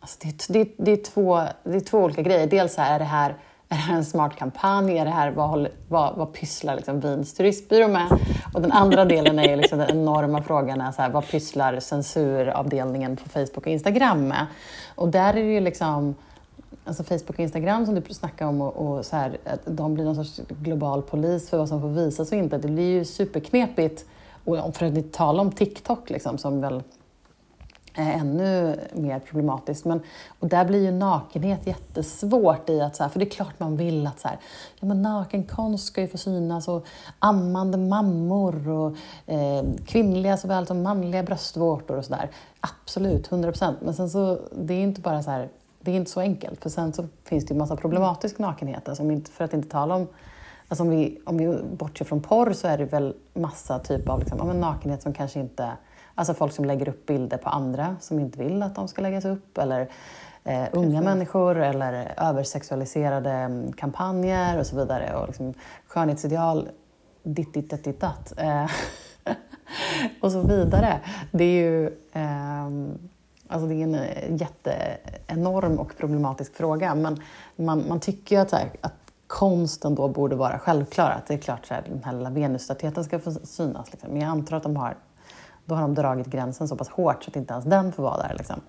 alltså 0.00 0.18
det, 0.22 0.48
det, 0.48 0.74
det, 0.76 0.92
är 0.92 1.04
två, 1.04 1.42
det 1.64 1.76
är 1.76 1.80
två 1.80 1.98
olika 1.98 2.22
grejer. 2.22 2.46
Dels 2.46 2.74
så 2.74 2.80
här, 2.80 2.94
är 2.94 2.98
det 2.98 3.04
här 3.04 3.34
är 3.68 3.76
det 3.76 3.82
här 3.82 3.96
en 3.96 4.04
smart 4.04 4.36
kampanj? 4.36 4.98
Är 4.98 5.04
det 5.04 5.10
här, 5.10 5.30
vad, 5.30 5.48
håller, 5.48 5.72
vad, 5.88 6.16
vad 6.16 6.32
pysslar 6.32 6.76
liksom 6.76 7.00
Wiens 7.00 7.34
turistbyrå 7.34 7.88
med? 7.88 8.06
Och 8.54 8.62
den 8.62 8.72
andra 8.72 9.04
delen 9.04 9.38
är 9.38 9.48
ju 9.48 9.56
liksom 9.56 9.78
den 9.78 9.90
enorma 9.90 10.42
frågan, 10.42 10.80
är 10.80 10.92
så 10.92 11.02
här, 11.02 11.10
vad 11.10 11.28
pysslar 11.30 11.80
censuravdelningen 11.80 13.16
på 13.16 13.28
Facebook 13.28 13.56
och 13.56 13.66
Instagram 13.66 14.28
med? 14.28 14.46
Och 14.94 15.08
där 15.08 15.28
är 15.28 15.44
det 15.44 15.52
ju 15.52 15.60
liksom 15.60 16.14
Alltså 16.84 17.04
Facebook 17.04 17.28
och 17.30 17.40
Instagram 17.40 17.86
som 17.86 17.94
du 17.94 18.14
snackar 18.14 18.46
om 18.46 18.60
och, 18.60 18.76
och 18.76 19.04
så 19.04 19.16
här, 19.16 19.38
att 19.44 19.60
de 19.64 19.94
blir 19.94 20.04
någon 20.04 20.24
sorts 20.24 20.40
global 20.48 21.02
polis 21.02 21.50
för 21.50 21.58
vad 21.58 21.68
som 21.68 21.80
får 21.80 21.88
visas 21.88 22.32
och 22.32 22.38
inte. 22.38 22.58
Det 22.58 22.68
blir 22.68 22.90
ju 22.90 23.04
superknepigt. 23.04 24.04
Och 24.44 24.76
för 24.76 24.86
att 24.86 24.96
inte 24.96 25.18
tala 25.18 25.42
om 25.42 25.52
TikTok 25.52 26.10
liksom, 26.10 26.38
som 26.38 26.60
väl 26.60 26.82
Eh, 27.98 28.20
ännu 28.20 28.80
mer 28.92 29.18
problematiskt. 29.18 29.84
Men, 29.84 30.00
och 30.40 30.48
där 30.48 30.64
blir 30.64 30.84
ju 30.84 30.90
nakenhet 30.90 31.66
jättesvårt 31.66 32.70
i 32.70 32.80
att, 32.80 32.96
så 32.96 33.02
här, 33.02 33.10
för 33.10 33.18
det 33.18 33.24
är 33.24 33.30
klart 33.30 33.58
man 33.58 33.76
vill 33.76 34.06
att 34.06 34.20
så 34.20 34.28
här, 34.28 34.38
ja, 34.80 34.86
men 34.86 35.02
nakenkonst 35.02 35.86
ska 35.86 36.00
ju 36.00 36.08
få 36.08 36.18
synas 36.18 36.68
och 36.68 36.86
ammande 37.18 37.78
mammor 37.78 38.68
och 38.68 38.96
eh, 39.26 39.64
kvinnliga 39.86 40.36
såväl 40.36 40.66
som 40.66 40.82
manliga 40.82 41.22
bröstvårtor 41.22 41.96
och 41.96 42.04
sådär. 42.04 42.30
Absolut, 42.60 43.32
100 43.32 43.50
procent. 43.50 43.78
Men 43.80 43.94
sen 43.94 44.10
så, 44.10 44.38
det 44.58 44.74
är 44.74 44.82
inte 44.82 45.00
bara 45.00 45.22
så 45.22 45.30
här, 45.30 45.48
det 45.80 45.90
är 45.90 45.96
inte 45.96 46.10
så 46.10 46.20
enkelt, 46.20 46.62
för 46.62 46.70
sen 46.70 46.92
så 46.92 47.04
finns 47.24 47.46
det 47.46 47.54
ju 47.54 47.58
massa 47.58 47.76
problematisk 47.76 48.38
nakenhet, 48.38 48.88
alltså, 48.88 49.04
för 49.32 49.44
att 49.44 49.54
inte 49.54 49.68
tala 49.68 49.94
om 49.94 50.06
Alltså 50.68 50.82
om, 50.82 50.90
vi, 50.90 51.18
om 51.24 51.38
vi 51.38 51.58
bortser 51.72 52.04
från 52.04 52.20
porr 52.20 52.52
så 52.52 52.68
är 52.68 52.78
det 52.78 52.84
väl 52.84 53.14
massa 53.34 53.78
typ 53.78 54.08
av 54.08 54.20
liksom, 54.20 54.38
ja, 54.38 54.52
nakenhet 54.52 55.02
som 55.02 55.12
kanske 55.12 55.40
inte 55.40 55.72
Alltså 56.18 56.34
folk 56.34 56.52
som 56.52 56.64
lägger 56.64 56.88
upp 56.88 57.06
bilder 57.06 57.36
på 57.36 57.48
andra 57.48 57.96
som 58.00 58.18
inte 58.18 58.38
vill 58.38 58.62
att 58.62 58.74
de 58.74 58.88
ska 58.88 59.02
läggas 59.02 59.24
upp. 59.24 59.58
Eller 59.58 59.88
eh, 60.44 60.64
unga 60.72 61.00
människor 61.00 61.58
eller 61.58 62.14
översexualiserade 62.16 63.30
mm, 63.30 63.72
kampanjer 63.72 64.58
och 64.58 64.66
så 64.66 64.76
vidare. 64.76 65.14
Och 65.16 65.26
liksom, 65.26 65.54
skönhetsideal, 65.86 66.68
ditt, 67.22 67.54
ditt, 67.54 67.70
ditt, 67.70 67.84
ditt, 67.84 68.00
datt. 68.00 68.32
Eh, 68.36 68.70
och 70.20 70.32
så 70.32 70.40
vidare. 70.40 71.00
Det 71.30 71.44
är 71.44 71.62
ju 71.62 71.86
eh, 72.12 72.66
alltså 73.48 73.68
det 73.68 73.74
är 73.74 73.82
en 73.82 73.94
eh, 73.94 74.36
jätteenorm 74.36 75.78
och 75.78 75.96
problematisk 75.96 76.56
fråga. 76.56 76.94
Men 76.94 77.22
man, 77.56 77.88
man 77.88 78.00
tycker 78.00 78.36
ju 78.36 78.42
att, 78.42 78.52
här, 78.52 78.70
att 78.80 78.92
konsten 79.26 79.94
då 79.94 80.08
borde 80.08 80.36
vara 80.36 80.58
självklar. 80.58 81.10
Att 81.10 81.26
det 81.26 81.34
är 81.34 81.38
klart 81.38 81.70
att 81.70 81.84
den 81.84 82.04
här 82.04 82.12
lilla 82.12 82.30
Venusstatyetten 82.30 83.04
ska 83.04 83.18
få 83.18 83.32
synas. 83.32 83.92
Liksom. 83.92 84.10
Men 84.10 84.20
jag 84.20 84.30
antar 84.30 84.56
att 84.56 84.62
de 84.62 84.76
har 84.76 84.96
då 85.66 85.74
har 85.74 85.82
de 85.82 85.94
dragit 85.94 86.26
gränsen 86.26 86.68
så 86.68 86.76
pass 86.76 86.88
hårt 86.88 87.24
så 87.24 87.30
att 87.30 87.36
inte 87.36 87.52
ens 87.52 87.64
den 87.64 87.92
får 87.92 88.02
vara 88.02 88.28
där. 88.28 88.34
Liksom. 88.38 88.60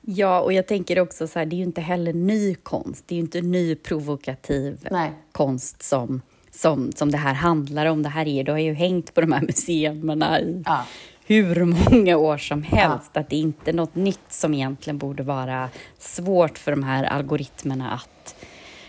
Ja, 0.00 0.40
och 0.40 0.52
jag 0.52 0.66
tänker 0.66 1.00
också 1.00 1.26
så 1.26 1.38
här, 1.38 1.46
det 1.46 1.56
är 1.56 1.58
ju 1.58 1.64
inte 1.64 1.80
heller 1.80 2.12
ny 2.12 2.54
konst. 2.54 3.04
Det 3.06 3.14
är 3.14 3.16
ju 3.16 3.22
inte 3.22 3.40
ny 3.40 3.74
provokativ 3.74 4.88
Nej. 4.90 5.12
konst 5.32 5.82
som, 5.82 6.22
som, 6.50 6.92
som 6.92 7.10
det 7.10 7.18
här 7.18 7.34
handlar 7.34 7.86
om. 7.86 8.02
Det 8.02 8.08
här 8.08 8.28
är, 8.28 8.44
du 8.44 8.52
har 8.52 8.58
ju 8.58 8.74
hängt 8.74 9.14
på 9.14 9.20
de 9.20 9.32
här 9.32 9.40
museerna 9.40 10.40
i 10.40 10.62
ja. 10.66 10.84
hur 11.26 11.64
många 11.64 12.16
år 12.16 12.38
som 12.38 12.62
helst. 12.62 13.10
Ja. 13.12 13.20
Att 13.20 13.30
det 13.30 13.36
är 13.36 13.40
inte 13.40 13.72
något 13.72 13.94
nytt 13.94 14.32
som 14.32 14.54
egentligen 14.54 14.98
borde 14.98 15.22
vara 15.22 15.68
svårt 15.98 16.58
för 16.58 16.70
de 16.70 16.82
här 16.82 17.04
algoritmerna 17.04 17.90
att 17.90 18.34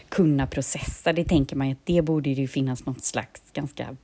kunna 0.09 0.47
processa. 0.47 1.13
Det 1.13 1.23
tänker 1.23 1.55
man 1.55 1.67
ju 1.67 1.73
att 1.73 1.85
det 1.85 2.01
borde 2.01 2.29
ju 2.29 2.47
finnas 2.47 2.85
något 2.85 3.03
slags 3.03 3.41
ganska 3.53 3.95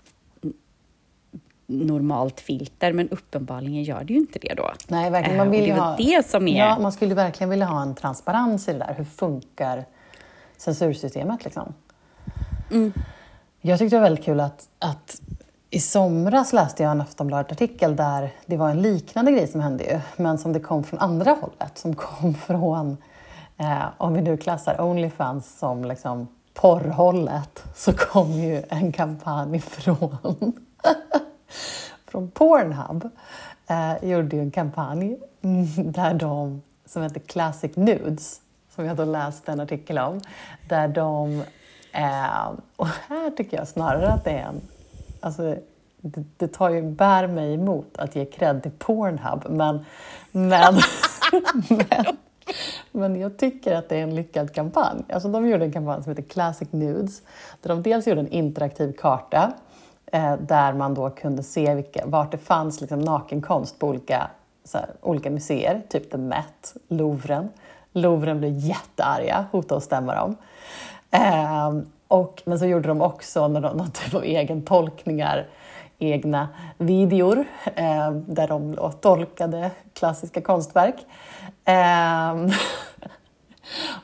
normalt 1.65 2.39
filter, 2.39 2.93
men 2.93 3.09
uppenbarligen 3.09 3.83
gör 3.83 4.03
det 4.03 4.13
ju 4.13 4.19
inte 4.19 4.39
det 4.39 4.53
då. 4.53 4.71
Nej, 4.87 5.09
verkligen. 5.09 5.37
Man 5.37 5.51
vill 5.51 5.63
det 5.63 5.71
är 5.71 5.75
ha, 5.75 5.95
det 5.97 6.27
som 6.27 6.47
är... 6.47 6.57
Ja, 6.57 6.79
man 6.79 6.91
skulle 6.91 7.15
verkligen 7.15 7.49
vilja 7.49 7.65
ha 7.65 7.81
en 7.81 7.95
transparens 7.95 8.67
i 8.67 8.73
det 8.73 8.79
där. 8.79 8.93
Hur 8.97 9.03
funkar 9.03 9.85
censursystemet 10.57 11.43
liksom? 11.43 11.73
Mm. 12.71 12.93
Jag 13.61 13.79
tyckte 13.79 13.95
det 13.95 13.99
var 13.99 14.09
väldigt 14.09 14.25
kul 14.25 14.39
att, 14.39 14.69
att 14.79 15.21
i 15.69 15.79
somras 15.79 16.53
läste 16.53 16.83
jag 16.83 16.91
en 16.91 17.01
Aftonbladet-artikel 17.01 17.95
där 17.95 18.33
det 18.45 18.57
var 18.57 18.69
en 18.69 18.81
liknande 18.81 19.31
grej 19.31 19.47
som 19.47 19.61
hände 19.61 19.83
ju, 19.83 19.99
men 20.17 20.37
som 20.37 20.53
det 20.53 20.59
kom 20.59 20.83
från 20.83 20.99
andra 20.99 21.31
hållet, 21.31 21.77
som 21.77 21.95
kom 21.95 22.33
från, 22.47 22.97
eh, 23.57 23.83
om 23.97 24.13
vi 24.13 24.21
nu 24.21 24.37
klassar 24.37 24.81
Onlyfans 24.81 25.59
som 25.59 25.85
liksom 25.85 26.27
porrhållet, 26.53 27.63
så 27.75 27.93
kom 27.93 28.31
ju 28.31 28.63
en 28.69 28.91
kampanj 28.91 29.59
från 29.69 30.53
från 32.07 32.31
Pornhub 32.31 33.09
eh, 33.67 34.09
gjorde 34.09 34.35
ju 34.35 34.41
en 34.41 34.51
kampanj 34.51 35.17
där 35.85 36.13
de, 36.13 36.61
som 36.85 37.03
heter 37.03 37.19
Classic 37.19 37.75
Nudes, 37.75 38.41
som 38.75 38.85
jag 38.85 38.97
då 38.97 39.05
läste 39.05 39.51
en 39.51 39.59
artikel 39.59 39.97
om, 39.97 40.21
där 40.69 40.87
de, 40.87 41.43
eh, 41.91 42.51
och 42.75 42.87
här 42.87 43.29
tycker 43.29 43.57
jag 43.57 43.67
snarare 43.67 44.07
att 44.07 44.23
det 44.23 44.31
är 44.31 44.47
en, 44.47 44.61
alltså 45.19 45.55
det, 45.97 46.23
det 46.37 46.47
tar 46.47 46.69
ju, 46.69 46.81
bär 46.81 47.27
mig 47.27 47.53
emot 47.53 47.97
att 47.97 48.15
ge 48.15 48.25
cred 48.25 48.61
till 48.61 48.71
Pornhub, 48.71 49.45
men, 49.49 49.85
men, 50.31 50.75
men, 51.69 52.17
men 52.91 53.15
jag 53.15 53.37
tycker 53.37 53.75
att 53.75 53.89
det 53.89 53.97
är 53.97 54.03
en 54.03 54.15
lyckad 54.15 54.53
kampanj. 54.53 55.03
Alltså 55.09 55.29
de 55.29 55.47
gjorde 55.47 55.65
en 55.65 55.71
kampanj 55.71 56.03
som 56.03 56.09
heter 56.09 56.23
Classic 56.23 56.71
Nudes, 56.71 57.21
där 57.61 57.69
de 57.69 57.83
dels 57.83 58.07
gjorde 58.07 58.21
en 58.21 58.31
interaktiv 58.31 58.93
karta 58.97 59.53
Eh, 60.15 60.33
där 60.37 60.73
man 60.73 60.93
då 60.93 61.09
kunde 61.09 61.43
se 61.43 61.75
vilka, 61.75 62.05
vart 62.05 62.31
det 62.31 62.37
fanns 62.37 62.81
liksom 62.81 62.99
nakenkonst 62.99 63.79
på 63.79 63.87
olika, 63.87 64.27
här, 64.73 64.89
olika 65.01 65.29
museer, 65.29 65.81
typ 65.89 66.11
The 66.11 66.17
Met, 66.17 66.75
Louvren. 66.87 67.49
Louvren 67.91 68.39
blev 68.39 68.57
jättearga, 68.57 69.45
hotade 69.51 69.77
att 69.77 69.83
stämma 69.83 70.15
dem. 70.15 70.35
Eh, 71.11 71.73
och, 72.07 72.41
men 72.45 72.59
så 72.59 72.65
gjorde 72.65 72.87
de 72.87 73.01
också 73.01 73.47
någon, 73.47 73.77
någon 73.77 73.91
typ 73.91 74.13
av 74.13 74.23
egen 74.23 74.61
tolkningar, 74.61 75.47
egna 75.99 76.47
videor 76.77 77.45
eh, 77.75 78.11
där 78.11 78.47
de 78.47 78.77
tolkade 79.01 79.71
klassiska 79.93 80.41
konstverk. 80.41 80.95
Eh, 81.65 82.35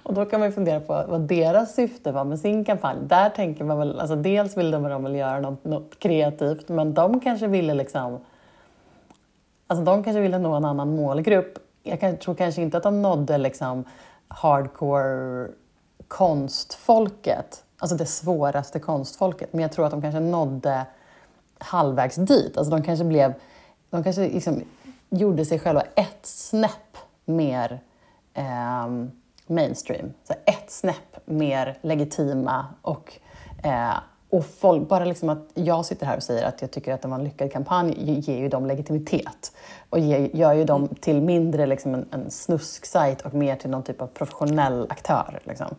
Och 0.04 0.14
då 0.14 0.26
kan 0.26 0.40
man 0.40 0.50
ju 0.50 0.56
fundera 0.56 0.80
på 0.80 1.06
vad 1.08 1.22
deras 1.22 1.76
syfte 1.76 2.12
var 2.12 2.24
med 2.24 2.40
sin 2.40 2.66
kampanj. 2.66 2.98
Där 3.02 3.30
tänker 3.30 3.64
man 3.64 3.78
väl, 3.78 4.00
alltså 4.00 4.16
dels 4.16 4.58
ville 4.58 4.78
de 4.78 5.04
väl 5.04 5.16
göra 5.16 5.40
något, 5.40 5.64
något 5.64 6.00
kreativt, 6.00 6.70
men 6.70 6.94
de 6.94 7.20
kanske 7.20 7.48
ville 7.48 7.74
liksom 7.74 8.20
Alltså 9.68 9.86
de 9.86 10.04
kanske 10.04 10.22
ville 10.22 10.38
nå 10.38 10.54
en 10.54 10.66
annan 10.66 10.96
målgrupp. 10.96 11.58
Jag 11.84 12.00
kan, 12.00 12.18
tror 12.18 12.36
kanske 12.36 12.62
inte 12.62 12.78
att 12.78 12.84
de 12.84 13.02
nådde 13.02 13.38
liksom 13.38 13.84
hardcore 14.28 15.48
konstfolket, 16.08 17.64
alltså 17.78 17.98
det 17.98 18.06
svåraste 18.06 18.80
konstfolket, 18.80 19.54
men 19.54 19.62
jag 19.62 19.72
tror 19.72 19.86
att 19.86 19.92
de 19.92 20.02
kanske 20.02 20.20
nådde 20.20 20.86
halvvägs 21.58 22.16
dit. 22.16 22.58
Alltså 22.58 22.72
de 22.76 22.84
kanske 22.84 23.06
blev, 23.06 23.34
de 23.90 24.04
kanske 24.04 24.22
liksom 24.22 24.62
gjorde 25.10 25.46
sig 25.46 25.60
själva 25.60 25.82
ett 25.96 26.26
snäpp 26.26 26.98
mer 27.26 27.80
eh, 28.34 28.88
mainstream. 29.52 30.14
Så 30.24 30.34
ett 30.46 30.72
snäpp 30.72 31.18
mer 31.26 31.78
legitima 31.82 32.66
och, 32.82 33.14
eh, 33.64 33.94
och 34.30 34.46
folk, 34.46 34.90
bara 34.90 35.06
liksom 35.06 35.30
att 35.30 35.50
jag 35.54 35.86
sitter 35.86 36.06
här 36.06 36.18
och 36.18 36.24
säger 36.24 36.46
att 36.46 36.62
jag 36.62 36.72
tycker 36.72 36.94
att 36.94 37.02
det 37.02 37.08
var 37.08 37.16
en 37.16 37.24
lyckad 37.24 37.52
kampanj 37.52 38.20
ger 38.20 38.38
ju 38.38 38.50
dem 38.50 38.66
legitimitet 38.66 39.56
och 39.90 40.00
ger, 40.00 40.36
gör 40.36 40.54
ju 40.54 40.64
dem 40.64 40.88
till 40.88 41.22
mindre 41.22 41.66
liksom 41.66 41.94
en, 41.94 42.06
en 42.12 42.32
snusksajt 42.32 43.22
och 43.22 43.34
mer 43.34 43.56
till 43.56 43.70
någon 43.70 43.84
typ 43.84 44.02
av 44.02 44.08
professionell 44.08 44.88
aktör. 44.90 45.40
Liksom. 45.44 45.76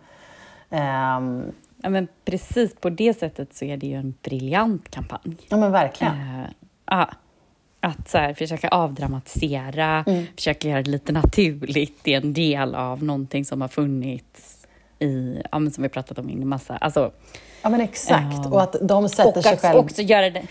Um, 0.70 1.52
ja, 1.82 1.88
men 1.88 2.08
precis 2.24 2.74
på 2.74 2.90
det 2.90 3.14
sättet 3.14 3.54
så 3.54 3.64
är 3.64 3.76
det 3.76 3.86
ju 3.86 3.94
en 3.94 4.14
briljant 4.22 4.90
kampanj. 4.90 5.36
Ja 5.48 5.56
men 5.56 5.72
verkligen. 5.72 6.14
Ja. 6.86 7.10
Att 7.82 8.08
så 8.08 8.18
här, 8.18 8.34
försöka 8.34 8.68
avdramatisera, 8.68 10.04
mm. 10.06 10.26
försöka 10.36 10.68
göra 10.68 10.82
det 10.82 10.90
lite 10.90 11.12
naturligt. 11.12 11.98
Det 12.02 12.14
är 12.14 12.20
en 12.20 12.32
del 12.32 12.74
av 12.74 13.02
någonting 13.02 13.44
som 13.44 13.60
har 13.60 13.68
funnits 13.68 14.66
i, 14.98 15.42
ja, 15.52 15.70
som 15.70 15.82
vi 15.82 15.88
pratat 15.88 16.18
om 16.18 16.30
i 16.30 16.32
en 16.32 16.48
massa... 16.48 16.76
Alltså, 16.76 17.12
Ja 17.62 17.68
men 17.68 17.80
exakt, 17.80 18.46
um, 18.46 18.52
och 18.52 18.62
att 18.62 18.76
de 18.82 19.08
sätter 19.08 19.36
och 19.36 19.42
sig 19.42 19.56
själva... 19.56 19.80
också 19.80 20.02
göra 20.02 20.30
det 20.30 20.46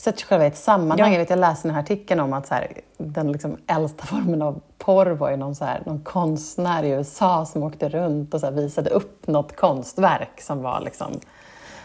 sätter 0.00 0.18
sig 0.18 0.28
själva 0.28 0.44
i 0.44 0.48
ett 0.48 0.56
sammanhang. 0.56 0.98
Ja. 0.98 1.12
Jag, 1.12 1.18
vet, 1.18 1.30
jag 1.30 1.38
läste 1.38 1.68
den 1.68 1.74
här 1.74 1.82
artikeln 1.82 2.20
om 2.20 2.32
att 2.32 2.46
så 2.46 2.54
här, 2.54 2.72
den 2.98 3.32
liksom 3.32 3.56
äldsta 3.66 4.06
formen 4.06 4.42
av 4.42 4.60
porr 4.78 5.06
var 5.06 5.30
ju 5.30 5.36
någon, 5.36 5.54
så 5.54 5.64
här, 5.64 5.82
någon 5.86 6.00
konstnär 6.00 6.82
i 6.82 6.88
USA 6.88 7.46
som 7.46 7.62
åkte 7.62 7.88
runt 7.88 8.34
och 8.34 8.40
så 8.40 8.46
här, 8.46 8.52
visade 8.52 8.90
upp 8.90 9.26
något 9.26 9.56
konstverk 9.56 10.40
som 10.40 10.62
var 10.62 10.80
liksom 10.80 11.20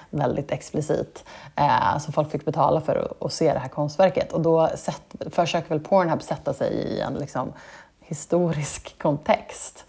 väldigt 0.10 0.52
explicit. 0.52 1.24
Eh, 1.56 1.98
så 1.98 2.12
folk 2.12 2.32
fick 2.32 2.46
betala 2.46 2.82
för 2.82 2.96
att, 2.96 3.26
att, 3.26 3.34
se 3.34 3.54
det 3.54 3.60
här 3.60 3.70
konstverket. 3.70 4.34
Och 4.34 4.42
då 4.42 4.70
sätt, 4.76 5.02
försöker 5.32 5.70
väl 5.70 5.80
Pornhub 5.80 6.22
sätta 6.22 6.54
sig 6.54 6.74
i 6.74 7.00
en 7.00 7.14
liksom, 7.14 7.54
historisk 8.00 9.00
kontext. 9.00 9.86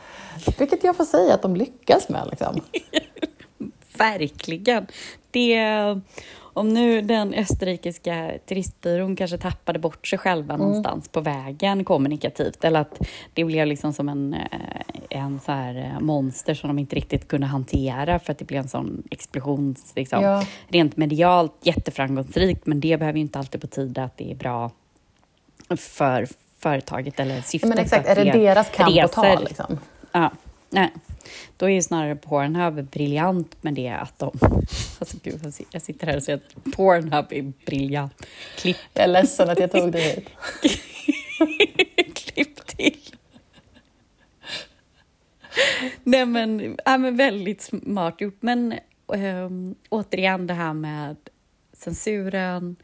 Vilket 0.59 0.85
jag 0.85 0.97
får 0.97 1.05
säga 1.05 1.35
att 1.35 1.43
de 1.43 1.57
lyckas 1.57 2.09
med. 2.09 2.29
Liksom. 2.31 2.61
Verkligen. 3.99 4.87
Det, 5.31 6.01
om 6.57 6.69
nu 6.69 7.01
den 7.01 7.35
österrikiska 7.35 8.33
turistbyrån 8.47 9.17
kanske 9.17 9.39
tappade 9.39 9.79
bort 9.79 10.07
sig 10.07 10.19
själva 10.19 10.55
mm. 10.55 10.67
någonstans 10.67 11.09
på 11.09 11.21
vägen 11.21 11.85
kommunikativt, 11.85 12.65
eller 12.65 12.81
att 12.81 13.01
det 13.35 13.45
blev 13.45 13.67
liksom 13.67 13.93
som 13.93 14.09
en, 14.09 14.35
eh, 14.35 14.41
en 15.11 15.41
så 15.41 15.53
här 15.53 15.77
eh, 15.77 16.01
monster 16.01 16.55
som 16.55 16.69
de 16.69 16.79
inte 16.79 16.97
riktigt 16.97 17.29
kunde 17.29 17.47
hantera 17.47 18.19
för 18.19 18.33
att 18.33 18.39
det 18.39 18.45
blev 18.45 18.61
en 18.61 18.69
sån 18.69 19.03
explosion, 19.11 19.75
liksom, 19.97 20.23
ja. 20.23 20.45
rent 20.69 20.97
medialt 20.97 21.53
jätteframgångsrikt, 21.63 22.67
men 22.67 22.81
det 22.81 22.97
behöver 22.97 23.17
ju 23.17 23.23
inte 23.23 23.39
alltid 23.39 23.61
betyda 23.61 24.05
att 24.05 24.17
det 24.17 24.31
är 24.31 24.35
bra 24.35 24.71
för 25.77 26.27
företaget 26.59 27.21
eller 27.21 27.41
syftet. 27.41 27.69
Men 27.69 27.79
exakt, 27.79 28.09
är 28.09 28.25
det 28.25 28.33
deras 28.33 28.71
kamp 28.71 29.05
att 29.05 29.13
ta? 29.13 29.39
Liksom? 29.39 29.79
Ja, 30.13 30.31
nej. 30.71 30.91
Då 31.57 31.67
är 31.67 31.71
ju 31.71 31.83
snarare 31.83 32.17
Pornhub 32.17 32.91
briljant 32.91 33.63
med 33.63 33.75
det 33.75 33.89
att 33.89 34.19
de... 34.19 34.39
Alltså 34.99 35.17
gud, 35.23 35.55
jag 35.71 35.83
sitter 35.83 36.07
här 36.07 36.17
och 36.17 36.23
säger 36.23 36.39
att 36.39 36.73
Pornhub 36.73 37.27
är 37.31 37.53
briljant. 37.67 38.27
Klipp. 38.57 38.77
Jag 38.95 39.05
är 39.05 39.09
ledsen 39.09 39.51
att 39.51 39.61
jag 39.61 39.73
tog 39.73 39.93
det 39.93 40.01
hit. 40.01 40.29
Klipp 42.15 42.67
till. 42.67 42.97
Nej 46.05 46.27
men, 46.27 46.77
ja, 46.85 46.99
men 46.99 47.17
väldigt 47.17 47.63
smart 47.63 48.21
gjort. 48.21 48.39
Men 48.41 48.75
ähm, 49.15 49.75
återigen 49.89 50.47
det 50.47 50.55
här 50.55 50.75
med 50.75 51.17
censuren 51.73 52.77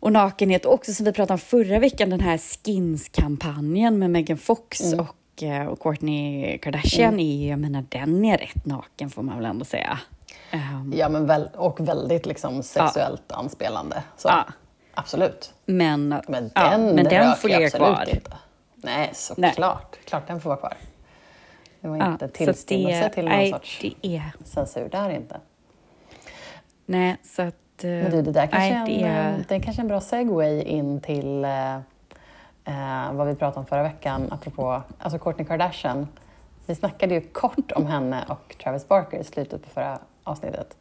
och 0.00 0.12
nakenhet. 0.12 0.64
Och 0.64 0.74
också 0.74 0.92
som 0.92 1.06
vi 1.06 1.12
pratade 1.12 1.32
om 1.32 1.38
förra 1.38 1.78
veckan, 1.78 2.10
den 2.10 2.20
här 2.20 2.38
Skins-kampanjen 2.38 3.98
med 3.98 4.10
Megan 4.10 4.38
Fox 4.38 4.80
mm. 4.80 5.00
och 5.00 5.16
och 5.42 5.78
Kourtney 5.78 6.58
Kardashian 6.58 7.14
mm. 7.14 7.20
är 7.20 7.50
jag 7.50 7.58
menar 7.58 7.84
den 7.88 8.24
är 8.24 8.38
rätt 8.38 8.66
naken 8.66 9.10
får 9.10 9.22
man 9.22 9.36
väl 9.36 9.46
ändå 9.46 9.64
säga. 9.64 9.98
Um, 10.52 10.92
ja, 10.96 11.08
men 11.08 11.26
väl, 11.26 11.48
och 11.54 11.88
väldigt 11.88 12.26
liksom 12.26 12.62
sexuellt 12.62 13.22
ja. 13.28 13.36
anspelande. 13.36 14.02
Så, 14.16 14.28
ja. 14.28 14.44
Absolut. 14.94 15.54
Men, 15.66 16.08
men 16.08 16.22
den, 16.28 16.50
ja, 16.54 16.78
men 16.78 17.04
den 17.04 17.36
får 17.36 17.48
ligga 17.48 17.70
kvar. 17.70 18.04
Inte. 18.14 18.36
Nej, 18.74 19.10
såklart. 19.14 19.96
Klart 20.04 20.26
den 20.26 20.40
får 20.40 20.50
vara 20.50 20.58
kvar. 20.58 20.76
Det 21.80 21.88
var 21.88 22.12
inte 22.12 22.24
ja, 22.24 22.28
tillstymmelse 22.28 23.10
till 23.14 23.24
någon 23.24 23.34
nej, 23.34 23.50
sorts 23.50 23.84
är... 24.02 24.32
censur 24.44 24.88
där 24.88 25.10
inte. 25.10 25.40
Nej, 26.86 27.16
så 27.22 27.42
att... 27.42 27.54
Men 27.82 28.10
du, 28.10 28.22
det 28.22 28.32
där 28.32 28.46
kanske, 28.46 28.78
nej, 28.78 28.98
det 28.98 29.06
är... 29.06 29.28
en, 29.28 29.44
det 29.48 29.54
är 29.54 29.60
kanske 29.60 29.82
en 29.82 29.88
bra 29.88 30.00
segway 30.00 30.62
in 30.62 31.00
till 31.00 31.46
eh, 32.66 33.12
vad 33.12 33.26
vi 33.26 33.34
pratade 33.34 33.60
om 33.60 33.66
förra 33.66 33.82
veckan, 33.82 34.28
apropå 34.30 34.82
alltså 34.98 35.18
Kourtney 35.18 35.46
Kardashian. 35.46 36.08
Vi 36.66 36.74
snackade 36.74 37.14
ju 37.14 37.20
kort 37.20 37.72
om 37.72 37.86
henne 37.86 38.24
och 38.28 38.56
Travis 38.62 38.88
Barker 38.88 39.18
i 39.18 39.24
slutet 39.24 39.62
på 39.62 39.70
förra 39.70 39.98
avsnittet. 40.24 40.76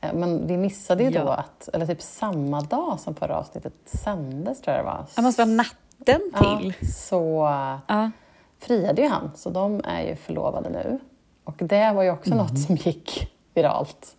Eh, 0.00 0.14
men 0.14 0.46
vi 0.46 0.56
missade 0.56 1.04
ju 1.04 1.10
ja. 1.10 1.24
då 1.24 1.30
att, 1.30 1.68
eller 1.72 1.86
typ 1.86 2.02
samma 2.02 2.60
dag 2.60 3.00
som 3.00 3.14
förra 3.14 3.36
avsnittet 3.36 3.72
sändes 3.84 4.60
tror 4.60 4.76
jag 4.76 4.84
det 4.84 4.90
var. 4.90 5.04
Det 5.16 5.22
måste 5.22 5.44
vara 5.44 5.54
natten 5.54 6.20
till. 6.34 6.74
Ja, 6.80 6.88
så 6.88 7.48
ja. 7.88 8.10
friade 8.58 9.02
ju 9.02 9.08
han, 9.08 9.30
så 9.34 9.50
de 9.50 9.80
är 9.84 10.02
ju 10.02 10.16
förlovade 10.16 10.68
nu. 10.70 10.98
Och 11.44 11.56
det 11.58 11.92
var 11.92 12.02
ju 12.02 12.10
också 12.10 12.30
mm. 12.30 12.38
något 12.38 12.58
som 12.58 12.76
gick 12.76 13.32
viralt. 13.54 14.16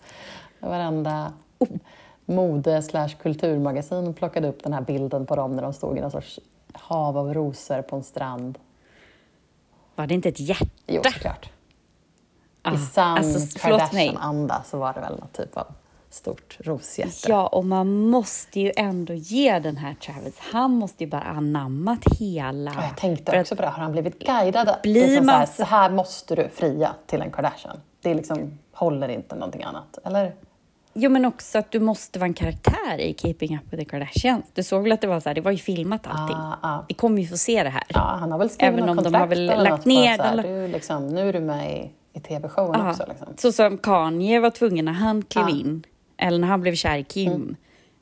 Varenda 0.59 1.33
oh. 1.59 1.67
mode 2.25 2.81
slash 2.81 3.09
kulturmagasin 3.21 4.13
plockade 4.13 4.47
upp 4.47 4.63
den 4.63 4.73
här 4.73 4.81
bilden 4.81 5.25
på 5.25 5.35
dem 5.35 5.51
när 5.51 5.63
de 5.63 5.73
stod 5.73 5.97
i 5.97 6.01
någon 6.01 6.11
sorts 6.11 6.39
hav 6.79 7.17
av 7.17 7.33
rosor 7.33 7.81
på 7.81 7.95
en 7.95 8.03
strand. 8.03 8.59
Var 9.95 10.07
det 10.07 10.13
inte 10.13 10.29
ett 10.29 10.39
hjärta? 10.39 10.65
Jo, 10.87 11.01
såklart. 11.03 11.49
Ah, 12.61 12.73
I 12.73 12.77
sann 12.77 13.17
alltså, 13.17 13.59
Kardashian-anda 13.59 14.63
så 14.65 14.77
var 14.77 14.93
det 14.93 14.99
väl 14.99 15.19
något 15.19 15.33
typ 15.33 15.57
av 15.57 15.67
stort 16.09 16.57
roshjärta. 16.59 17.29
Ja, 17.29 17.47
och 17.47 17.65
man 17.65 18.09
måste 18.09 18.59
ju 18.59 18.71
ändå 18.75 19.13
ge 19.13 19.59
den 19.59 19.77
här 19.77 19.93
Travis, 19.93 20.39
han 20.39 20.71
måste 20.71 21.03
ju 21.03 21.09
bara 21.09 21.21
anammat 21.21 21.99
hela... 22.19 22.71
Ja, 22.73 22.83
jag 22.83 22.97
tänkte 22.97 23.39
också 23.39 23.55
på 23.55 23.61
det, 23.61 23.67
har 23.67 23.83
han 23.83 23.91
blivit 23.91 24.19
guidad? 24.19 24.75
Blir 24.83 25.07
liksom 25.07 25.25
man... 25.25 25.35
så, 25.35 25.39
här, 25.39 25.45
så 25.45 25.63
här 25.63 25.89
måste 25.89 26.35
du 26.35 26.49
fria 26.49 26.95
till 27.05 27.21
en 27.21 27.31
Kardashian. 27.31 27.81
Det 28.01 28.13
liksom, 28.13 28.59
håller 28.71 29.07
inte 29.07 29.35
någonting 29.35 29.63
annat, 29.63 29.97
eller? 30.03 30.35
Jo, 30.99 31.09
men 31.09 31.25
också 31.25 31.57
att 31.57 31.71
du 31.71 31.79
måste 31.79 32.19
vara 32.19 32.27
en 32.27 32.33
karaktär 32.33 32.99
i 32.99 33.13
Keeping 33.13 33.55
Up 33.55 33.73
with 33.73 33.83
the 33.83 33.89
Kardashians. 33.89 34.45
Du 34.53 34.63
såg 34.63 34.83
väl 34.83 34.91
att 34.91 35.01
det 35.01 35.07
var 35.07 35.19
så 35.19 35.29
här, 35.29 35.33
det 35.33 35.41
var 35.41 35.51
ju 35.51 35.57
filmat 35.57 36.07
allting. 36.07 36.37
Ah, 36.37 36.57
ah. 36.61 36.85
Vi 36.87 36.93
kommer 36.93 37.21
ju 37.21 37.27
få 37.27 37.37
se 37.37 37.63
det 37.63 37.69
här. 37.69 37.83
Ja, 37.87 38.17
han 38.19 38.31
har 38.31 38.39
väl 38.39 38.49
skrivit 38.49 38.73
Även 38.73 38.89
om 38.89 39.03
de 39.03 39.13
har 39.13 39.27
väl 39.27 39.45
lagt 39.45 39.85
ner... 39.85 40.17
Här, 40.17 40.43
du, 40.43 40.67
liksom, 40.67 41.07
nu 41.07 41.29
är 41.29 41.33
du 41.33 41.39
med 41.39 41.77
i, 41.77 41.91
i 42.13 42.19
tv-showen 42.19 42.81
ah, 42.81 42.89
också. 42.89 43.05
Liksom. 43.09 43.27
Så 43.37 43.51
som 43.51 43.77
Kanye 43.77 44.39
var 44.39 44.49
tvungen 44.49 44.85
när 44.85 44.91
han 44.91 45.21
klev 45.21 45.49
in, 45.49 45.83
eller 46.17 46.39
när 46.39 46.47
han 46.47 46.61
blev 46.61 46.75
kär 46.75 46.97
i 46.97 47.03
Kim. 47.03 47.55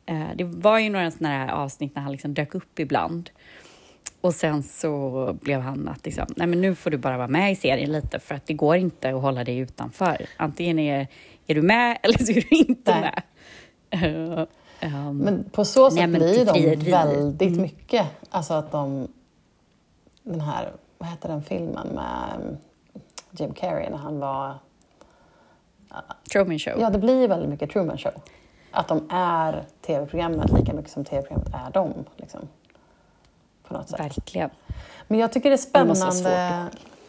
Mm. 0.08 0.21
Eh, 0.21 0.36
det 0.36 0.43
var 0.43 0.79
ju 0.79 0.89
några 0.89 1.12
sådana 1.12 1.36
här 1.36 1.51
avsnitt 1.51 1.95
när 1.95 2.01
han 2.01 2.12
liksom 2.12 2.34
dök 2.34 2.55
upp 2.55 2.79
ibland. 2.79 3.29
Och 4.21 4.34
sen 4.34 4.63
så 4.63 5.38
blev 5.41 5.60
han 5.60 5.88
att 5.88 6.05
liksom, 6.05 6.25
nej 6.36 6.47
men 6.47 6.62
nu 6.62 6.75
får 6.75 6.89
du 6.91 6.97
bara 6.97 7.17
vara 7.17 7.27
med 7.27 7.51
i 7.51 7.55
serien 7.55 7.91
lite 7.91 8.19
för 8.19 8.36
att 8.36 8.47
det 8.47 8.53
går 8.53 8.75
inte 8.75 9.15
att 9.15 9.21
hålla 9.21 9.43
dig 9.43 9.58
utanför. 9.58 10.25
Antingen 10.38 10.79
är 10.79 11.08
är 11.47 11.55
du 11.55 11.62
med 11.62 11.97
eller 12.03 12.17
så 12.17 12.31
är 12.31 12.41
du 12.49 12.55
inte 12.55 12.99
Nej. 12.99 13.01
med? 13.01 13.23
Uh, 14.03 14.45
um, 15.08 15.17
men 15.17 15.49
på 15.49 15.65
så 15.65 15.91
sätt 15.91 16.10
nej, 16.10 16.19
blir 16.19 16.45
de 16.45 16.91
väldigt 16.91 17.49
mm. 17.49 17.62
mycket, 17.62 18.08
alltså 18.29 18.53
att 18.53 18.71
de, 18.71 19.08
den 20.23 20.41
här, 20.41 20.71
vad 20.97 21.10
heter 21.10 21.29
den 21.29 21.43
filmen 21.43 21.88
med 21.88 22.39
um, 22.39 22.58
Jim 23.31 23.53
Carrey 23.53 23.89
när 23.89 23.97
han 23.97 24.19
var... 24.19 24.49
Uh, 25.91 25.97
Truman 26.31 26.60
Show. 26.60 26.73
Ja, 26.79 26.89
det 26.89 26.99
blir 26.99 27.27
väldigt 27.27 27.49
mycket 27.49 27.71
Truman 27.71 27.97
Show. 27.97 28.13
Att 28.71 28.88
de 28.88 29.08
är 29.10 29.63
tv-programmet 29.81 30.51
lika 30.51 30.73
mycket 30.73 30.91
som 30.91 31.05
tv-programmet 31.05 31.53
är 31.53 31.71
dem. 31.71 31.93
Liksom, 32.15 32.47
på 33.67 33.73
något 33.73 33.89
sätt. 33.89 33.99
Verkligen. 33.99 34.49
Men 35.08 35.19
jag 35.19 35.31
tycker 35.31 35.49
det 35.49 35.55
är 35.55 35.58
spännande. 35.58 36.65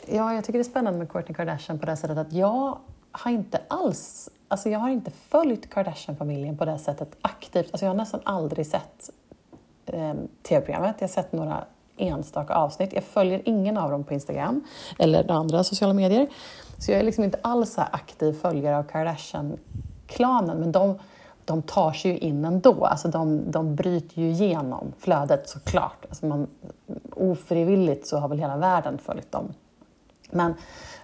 Ja, 0.06 0.34
jag 0.34 0.44
tycker 0.44 0.58
det 0.58 0.62
är 0.62 0.70
spännande 0.70 0.98
med 0.98 1.08
Kourtney 1.08 1.34
Kardashian 1.34 1.78
på 1.78 1.86
det 1.86 1.96
sättet 1.96 2.18
att 2.18 2.32
jag 2.32 2.78
har 3.18 3.30
inte 3.30 3.60
alls, 3.68 4.30
alltså 4.48 4.68
jag 4.68 4.78
har 4.78 4.88
inte 4.88 5.10
följt 5.10 5.70
Kardashian-familjen 5.70 6.56
på 6.56 6.64
det 6.64 6.78
sättet 6.78 7.16
aktivt. 7.22 7.68
Alltså 7.72 7.84
jag 7.84 7.90
har 7.90 7.96
nästan 7.96 8.20
aldrig 8.24 8.66
sett 8.66 9.10
eh, 9.86 10.14
tv-programmet. 10.42 10.96
Jag 10.98 11.08
har 11.08 11.12
sett 11.12 11.32
några 11.32 11.64
enstaka 11.96 12.54
avsnitt. 12.54 12.92
Jag 12.92 13.04
följer 13.04 13.42
ingen 13.44 13.76
av 13.76 13.90
dem 13.90 14.04
på 14.04 14.14
Instagram 14.14 14.64
eller 14.98 15.30
andra 15.30 15.64
sociala 15.64 15.94
medier. 15.94 16.28
Så 16.78 16.92
jag 16.92 17.00
är 17.00 17.04
liksom 17.04 17.24
inte 17.24 17.38
alls 17.42 17.72
så 17.72 17.80
aktiv 17.80 18.32
följare 18.32 18.78
av 18.78 18.82
Kardashian-klanen. 18.82 20.58
Men 20.58 20.72
de, 20.72 20.98
de 21.44 21.62
tar 21.62 21.92
sig 21.92 22.10
ju 22.10 22.18
in 22.18 22.44
ändå. 22.44 22.84
Alltså 22.84 23.08
de, 23.08 23.50
de 23.50 23.74
bryter 23.74 24.22
ju 24.22 24.30
igenom 24.30 24.92
flödet 24.98 25.48
såklart. 25.48 26.06
Alltså 26.08 26.26
man, 26.26 26.46
ofrivilligt 27.10 28.06
så 28.06 28.18
har 28.18 28.28
väl 28.28 28.38
hela 28.38 28.56
världen 28.56 28.98
följt 28.98 29.32
dem. 29.32 29.54
Men 30.30 30.54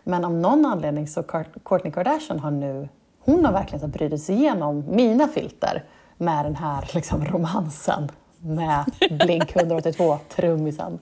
men 0.05 0.25
av 0.25 0.33
någon 0.33 0.67
anledning 0.67 1.09
så 1.09 1.23
Kourtney 1.63 1.93
Kardashian 1.93 2.39
har 2.39 2.51
nu, 2.51 2.89
hon 3.21 3.45
har 3.45 3.53
verkligen 3.53 3.91
brytt 3.91 4.23
sig 4.23 4.35
igenom 4.35 4.85
mina 4.89 5.29
filter 5.29 5.85
med 6.17 6.45
den 6.45 6.57
här 6.57 6.91
liksom, 6.95 7.25
romansen 7.25 8.11
med 8.39 8.85
Blink 9.11 9.57
182, 9.57 10.19
trummisen. 10.29 10.99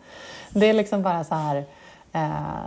Det 0.51 0.67
är 0.67 0.73
liksom 0.73 1.03
bara 1.03 1.25
så 1.25 1.35
här, 1.35 1.65
Eh, 2.13 2.65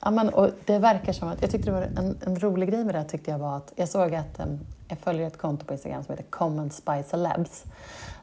amen, 0.00 0.28
och 0.28 0.50
det 0.64 0.78
verkar 0.78 1.12
som 1.12 1.28
att, 1.28 1.42
jag 1.42 1.50
tyckte 1.50 1.70
det 1.70 1.74
var 1.74 1.82
en, 1.82 2.18
en 2.26 2.40
rolig 2.40 2.68
grej 2.68 2.84
med 2.84 2.94
det 2.94 3.04
tyckte 3.04 3.30
jag 3.30 3.38
var 3.38 3.56
att 3.56 3.72
jag 3.76 3.88
såg 3.88 4.14
att 4.14 4.38
eh, 4.38 4.46
jag 4.88 4.98
följer 4.98 5.26
ett 5.26 5.38
konto 5.38 5.66
på 5.66 5.72
Instagram 5.72 6.04
som 6.04 6.12
heter 6.12 6.30
Common 6.30 6.68
by 6.68 7.02
Celebs. 7.06 7.64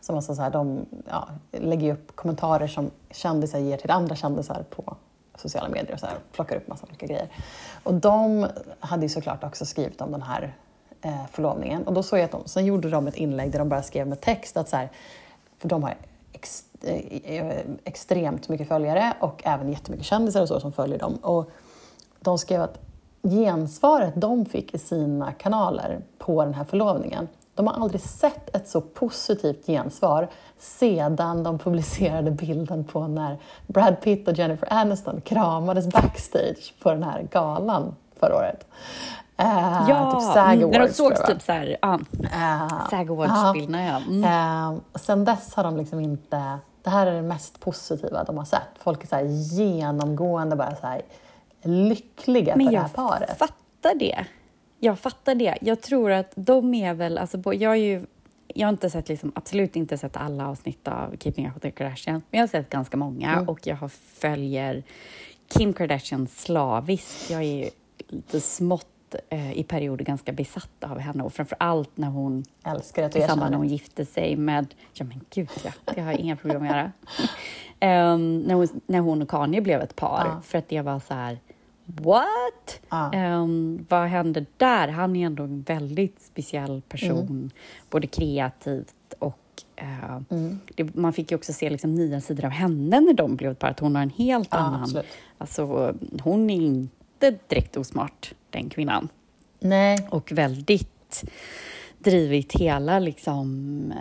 Som 0.02 0.16
alltså 0.16 0.36
så 0.36 0.42
här, 0.42 0.50
de 0.50 0.86
ja, 1.10 1.28
lägger 1.52 1.94
upp 1.94 2.16
kommentarer 2.16 2.68
som 2.68 2.92
kändisar 3.12 3.60
ger 3.60 3.78
till 3.78 3.92
andra 3.92 4.16
kändisar 4.16 4.64
på 4.70 4.96
sociala 5.38 5.70
medier 5.70 5.94
och 5.94 6.00
så 6.00 6.06
här, 6.06 6.16
plockar 6.32 6.56
upp 6.56 6.68
massa 6.68 6.86
olika 6.86 7.06
grejer. 7.06 7.30
Och 7.84 7.94
de 7.94 8.48
hade 8.80 9.04
ju 9.04 9.10
såklart 9.10 9.44
också 9.44 9.66
skrivit 9.66 10.02
om 10.02 10.12
den 10.12 10.22
här 10.22 10.56
eh, 11.02 11.26
förlovningen. 11.32 11.88
Och 11.88 11.94
då 11.94 12.04
såg 12.04 12.20
jag 12.20 12.26
att 12.26 12.32
de, 12.32 12.42
sen 12.46 12.66
gjorde 12.66 12.90
de 12.90 13.08
ett 13.08 13.16
inlägg 13.16 13.52
där 13.52 13.60
de 13.60 13.70
bara 13.70 13.84
skrev 13.84 14.08
med 14.08 14.22
text 14.22 14.58
att 14.58 14.70
så 14.70 14.78
här, 14.78 14.90
för 15.58 15.70
de 15.70 15.84
har 15.84 15.96
ex, 16.34 16.64
eh, 16.82 17.38
eh, 17.38 17.66
extremt 17.84 18.50
mycket 18.50 18.68
följare 18.68 19.14
och 19.20 19.42
även 19.46 19.70
jättemycket 19.70 20.06
kändisar 20.06 20.42
och 20.42 20.48
så 20.48 20.60
som 20.60 20.72
följer 20.72 21.00
dem. 21.00 21.16
Och 21.16 21.50
de 22.20 22.38
skrev 22.38 22.62
att 22.62 22.80
gensvaret 23.24 24.14
de 24.16 24.46
fick 24.46 24.74
i 24.74 24.78
sina 24.78 25.32
kanaler 25.32 26.02
på 26.18 26.46
den 26.46 26.54
här 26.54 26.64
förlovningen 26.64 27.28
de 27.56 27.68
har 27.68 27.74
aldrig 27.74 28.02
sett 28.02 28.56
ett 28.56 28.68
så 28.68 28.82
positivt 28.82 29.66
gensvar 29.66 30.28
sedan 30.58 31.44
de 31.44 31.60
publicerade 31.60 32.32
bilden 32.32 32.84
på 32.84 33.08
när 33.08 33.38
Brad 33.68 34.02
Pitt 34.02 34.28
och 34.28 34.34
Jennifer 34.34 34.74
Aniston 34.74 35.22
kramades 35.22 35.88
backstage 35.88 36.74
på 36.82 36.92
den 36.92 37.04
här 37.04 37.28
galan 37.32 37.96
förra 38.20 38.36
året. 38.36 38.68
Uh, 39.42 39.90
ja, 39.90 40.12
typ 40.12 40.34
SAG 40.34 40.64
Awards, 40.64 40.78
när 40.78 40.88
de 40.88 40.94
sågs 40.94 41.24
typ 41.26 41.42
så 41.42 41.52
här, 41.52 41.78
uh, 41.86 41.94
uh, 41.94 42.90
SAG 42.90 43.12
Awards-bilderna. 43.12 43.86
Ja. 43.86 43.98
Mm. 43.98 44.74
Uh, 44.74 44.80
sen 44.96 45.26
dess 45.26 45.56
har 45.56 45.64
de 45.64 45.78
liksom 45.78 46.00
inte... 46.00 46.60
Det 46.84 46.90
här 46.90 47.08
är 47.08 47.14
det 47.14 47.22
mest 47.22 47.60
positiva 47.60 48.24
de 48.24 48.38
har 48.38 48.46
sett. 48.46 48.62
Folk 48.80 49.04
är 49.04 49.08
så 49.08 49.26
genomgående 49.56 50.56
bara 50.56 50.76
så 50.76 51.02
lyckliga 51.62 52.56
Men 52.56 52.66
för 52.66 52.74
det 52.74 52.80
här 52.80 52.88
paret. 52.88 53.20
Men 53.20 53.28
jag 53.28 53.38
fattar 53.38 53.96
det. 53.96 54.26
Jag 54.86 55.00
fattar 55.00 55.36
det. 55.36 55.58
Jag 55.62 55.82
tror 55.82 56.12
att 56.12 56.32
de 56.36 56.74
är 56.74 56.94
väl... 56.94 57.18
Alltså, 57.18 57.54
jag 57.54 57.70
har 57.70 57.76
ju 57.76 58.06
jag 58.48 58.68
har 58.68 58.72
inte 58.72 58.90
sett, 58.90 59.10
liksom, 59.10 59.32
absolut 59.36 59.76
inte 59.76 59.98
sett 59.98 60.18
alla 60.18 60.48
avsnitt 60.48 60.88
av 60.88 61.16
Keeping 61.20 61.48
Up 61.48 61.56
with 61.56 61.62
the 61.62 61.72
Kardashians, 61.72 62.24
men 62.30 62.38
jag 62.38 62.42
har 62.42 62.48
sett 62.48 62.70
ganska 62.70 62.98
många 62.98 63.34
mm. 63.34 63.50
och 63.50 63.68
jag 63.68 63.76
har, 63.76 63.88
följer 63.90 64.84
Kim 65.48 65.74
Kardashian 65.74 66.28
slaviskt. 66.28 67.30
Jag 67.30 67.44
är 67.44 67.70
lite 68.08 68.42
smått 68.42 69.16
eh, 69.30 69.58
i 69.60 69.64
perioder 69.64 70.06
ganska 70.06 70.32
besatt 70.32 70.84
av 70.84 71.00
henne 71.00 71.24
och 71.24 71.34
framför 71.34 71.58
allt 71.60 71.98
när 71.98 72.08
hon 72.08 72.44
Älskar 72.64 73.04
att 73.04 73.16
i 73.16 73.22
samband 73.22 73.52
när 73.52 73.58
hon 73.58 73.68
gifte 73.68 74.06
sig 74.06 74.36
med... 74.36 74.74
Ja 74.94 75.06
men 75.06 75.22
gud 75.30 75.50
ja, 75.64 75.72
det 75.96 76.02
har 76.02 76.12
jag 76.12 76.20
inga 76.20 76.36
problem 76.36 76.62
att 76.62 76.70
göra. 76.70 76.92
um, 78.14 78.40
när, 78.48 78.56
hon, 78.56 78.68
när 78.86 79.00
hon 79.00 79.22
och 79.22 79.30
Kanye 79.30 79.62
blev 79.62 79.82
ett 79.82 79.96
par, 79.96 80.26
ja. 80.26 80.42
för 80.42 80.58
att 80.58 80.70
det 80.70 80.82
var 80.82 81.00
så 81.00 81.14
här 81.14 81.40
What? 81.86 82.80
Ah. 82.90 83.12
Um, 83.18 83.86
vad 83.90 84.08
hände 84.08 84.46
där? 84.58 84.88
Han 84.88 85.16
är 85.16 85.26
ändå 85.26 85.44
en 85.44 85.62
väldigt 85.62 86.22
speciell 86.22 86.82
person, 86.90 87.20
mm. 87.20 87.50
både 87.90 88.08
kreativt 88.08 89.14
och 89.20 89.64
uh, 89.82 90.22
mm. 90.30 90.60
det, 90.76 90.96
man 90.96 91.14
fick 91.14 91.32
ju 91.32 91.38
också 91.38 91.54
se 91.54 91.70
liksom 91.70 91.96
nya 91.96 92.22
sidor 92.22 92.46
av 92.46 92.52
henne 92.52 93.00
när 93.00 93.14
de 93.14 93.36
blev 93.36 93.52
ett 93.52 93.60
par, 93.60 93.68
att 93.68 93.80
hon 93.80 93.96
har 93.96 94.04
en 94.04 94.10
helt 94.10 94.54
ah, 94.54 94.58
annan... 94.58 94.82
Absolut. 94.82 95.06
Alltså, 95.38 95.94
hon 96.24 96.50
är 96.50 96.62
inte 96.62 97.36
direkt 97.48 97.78
osmart, 97.78 98.34
den 98.50 98.70
kvinnan. 98.70 99.10
Nej. 99.60 100.08
Och 100.10 100.32
väldigt 100.32 101.24
drivit 102.00 102.54
hela 102.54 103.00
liksom, 103.00 103.92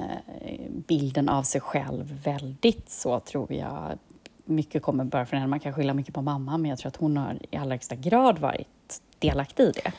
eh, 0.41 0.71
bilden 0.71 1.29
av 1.29 1.43
sig 1.43 1.61
själv 1.61 2.21
väldigt 2.25 2.91
så, 2.91 3.21
tror 3.21 3.53
jag, 3.53 3.99
mycket 4.45 4.83
kommer 4.83 5.05
bara 5.05 5.27
från 5.27 5.39
henne. 5.39 5.51
Man 5.51 5.61
kan 5.61 5.73
skylla 5.73 5.95
mycket 5.95 6.15
på 6.15 6.23
mamma, 6.23 6.59
men 6.59 6.71
jag 6.71 6.79
tror 6.79 6.89
att 6.89 6.97
hon 6.97 7.17
har 7.17 7.39
i 7.51 7.57
allra 7.57 7.75
högsta 7.75 7.95
grad 7.95 8.39
varit 8.39 9.01
delaktig 9.19 9.65
i 9.65 9.73
det. 9.73 9.93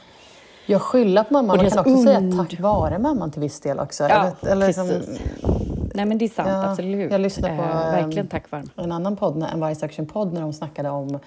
Jag 0.65 0.81
skyller 0.81 1.23
på 1.23 1.33
mamman. 1.33 1.57
Man 1.57 1.69
kan 1.69 1.79
också 1.79 1.93
und... 1.93 2.03
säga 2.03 2.31
tack 2.37 2.59
vare 2.59 2.99
mamman 2.99 3.31
till 3.31 3.41
viss 3.41 3.59
del 3.59 3.79
också. 3.79 4.03
Ja, 4.03 4.31
eller, 4.41 4.51
eller 4.51 4.65
precis. 4.65 5.07
Liksom, 5.07 5.55
Nej, 5.95 6.05
men 6.05 6.17
det 6.17 6.25
är 6.25 6.29
sant. 6.29 6.49
Ja, 6.49 6.69
absolut. 6.69 7.11
Jag 7.11 7.21
lyssnade 7.21 7.57
på 7.57 7.63
eh, 7.63 7.69
verkligen 7.69 8.27
tack 8.27 8.51
vare. 8.51 8.63
en 8.75 8.91
annan 8.91 9.15
podd, 9.15 9.43
en 9.53 9.67
Vice 9.67 9.85
Action-podd, 9.85 10.33
när 10.33 10.41
de 10.41 10.53
snackade 10.53 10.89
om 10.89 11.19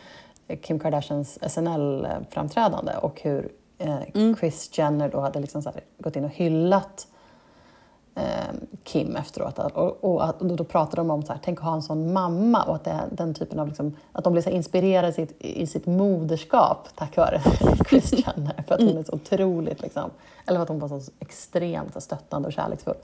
Kim 0.62 0.78
Kardashians 0.78 1.38
SNL-framträdande 1.42 2.96
och 2.96 3.20
hur 3.22 3.48
eh, 3.78 3.96
mm. 4.14 4.36
Chris 4.36 4.78
Jenner 4.78 5.08
då 5.08 5.20
hade 5.20 5.40
liksom 5.40 5.62
gått 5.98 6.16
in 6.16 6.24
och 6.24 6.30
hyllat 6.30 7.06
Eh, 8.18 8.54
Kim 8.84 9.16
efteråt. 9.16 9.58
Och, 9.58 10.04
och, 10.04 10.40
och, 10.40 10.56
då 10.56 10.64
pratade 10.64 10.96
de 10.96 11.10
om 11.10 11.22
så 11.22 11.32
här, 11.32 11.40
tänk 11.44 11.58
att 11.58 11.64
ha 11.64 11.74
en 11.74 11.82
sån 11.82 12.12
mamma 12.12 12.62
och 12.62 12.74
att 12.74 12.84
det 12.84 13.02
den 13.10 13.34
typen 13.34 13.58
av, 13.58 13.68
liksom, 13.68 13.96
att 14.12 14.24
de 14.24 14.32
blir 14.32 14.42
så 14.42 14.50
inspirerade 14.50 15.08
i 15.08 15.12
sitt, 15.12 15.36
i 15.38 15.66
sitt 15.66 15.86
moderskap 15.86 16.88
tack 16.94 17.16
vare 17.16 17.40
Kris 17.84 18.12
Jenner. 18.12 18.64
För 18.68 18.74
att 18.74 18.80
hon 18.80 18.98
är 18.98 19.02
så 19.02 19.12
otroligt, 19.12 19.80
liksom, 19.80 20.10
eller 20.46 20.58
för 20.58 20.62
att 20.62 20.68
hon 20.68 20.78
var 20.78 20.88
så 20.88 21.10
extremt 21.20 21.94
så 21.94 22.00
stöttande 22.00 22.48
och 22.48 22.52
kärleksfull. 22.52 22.96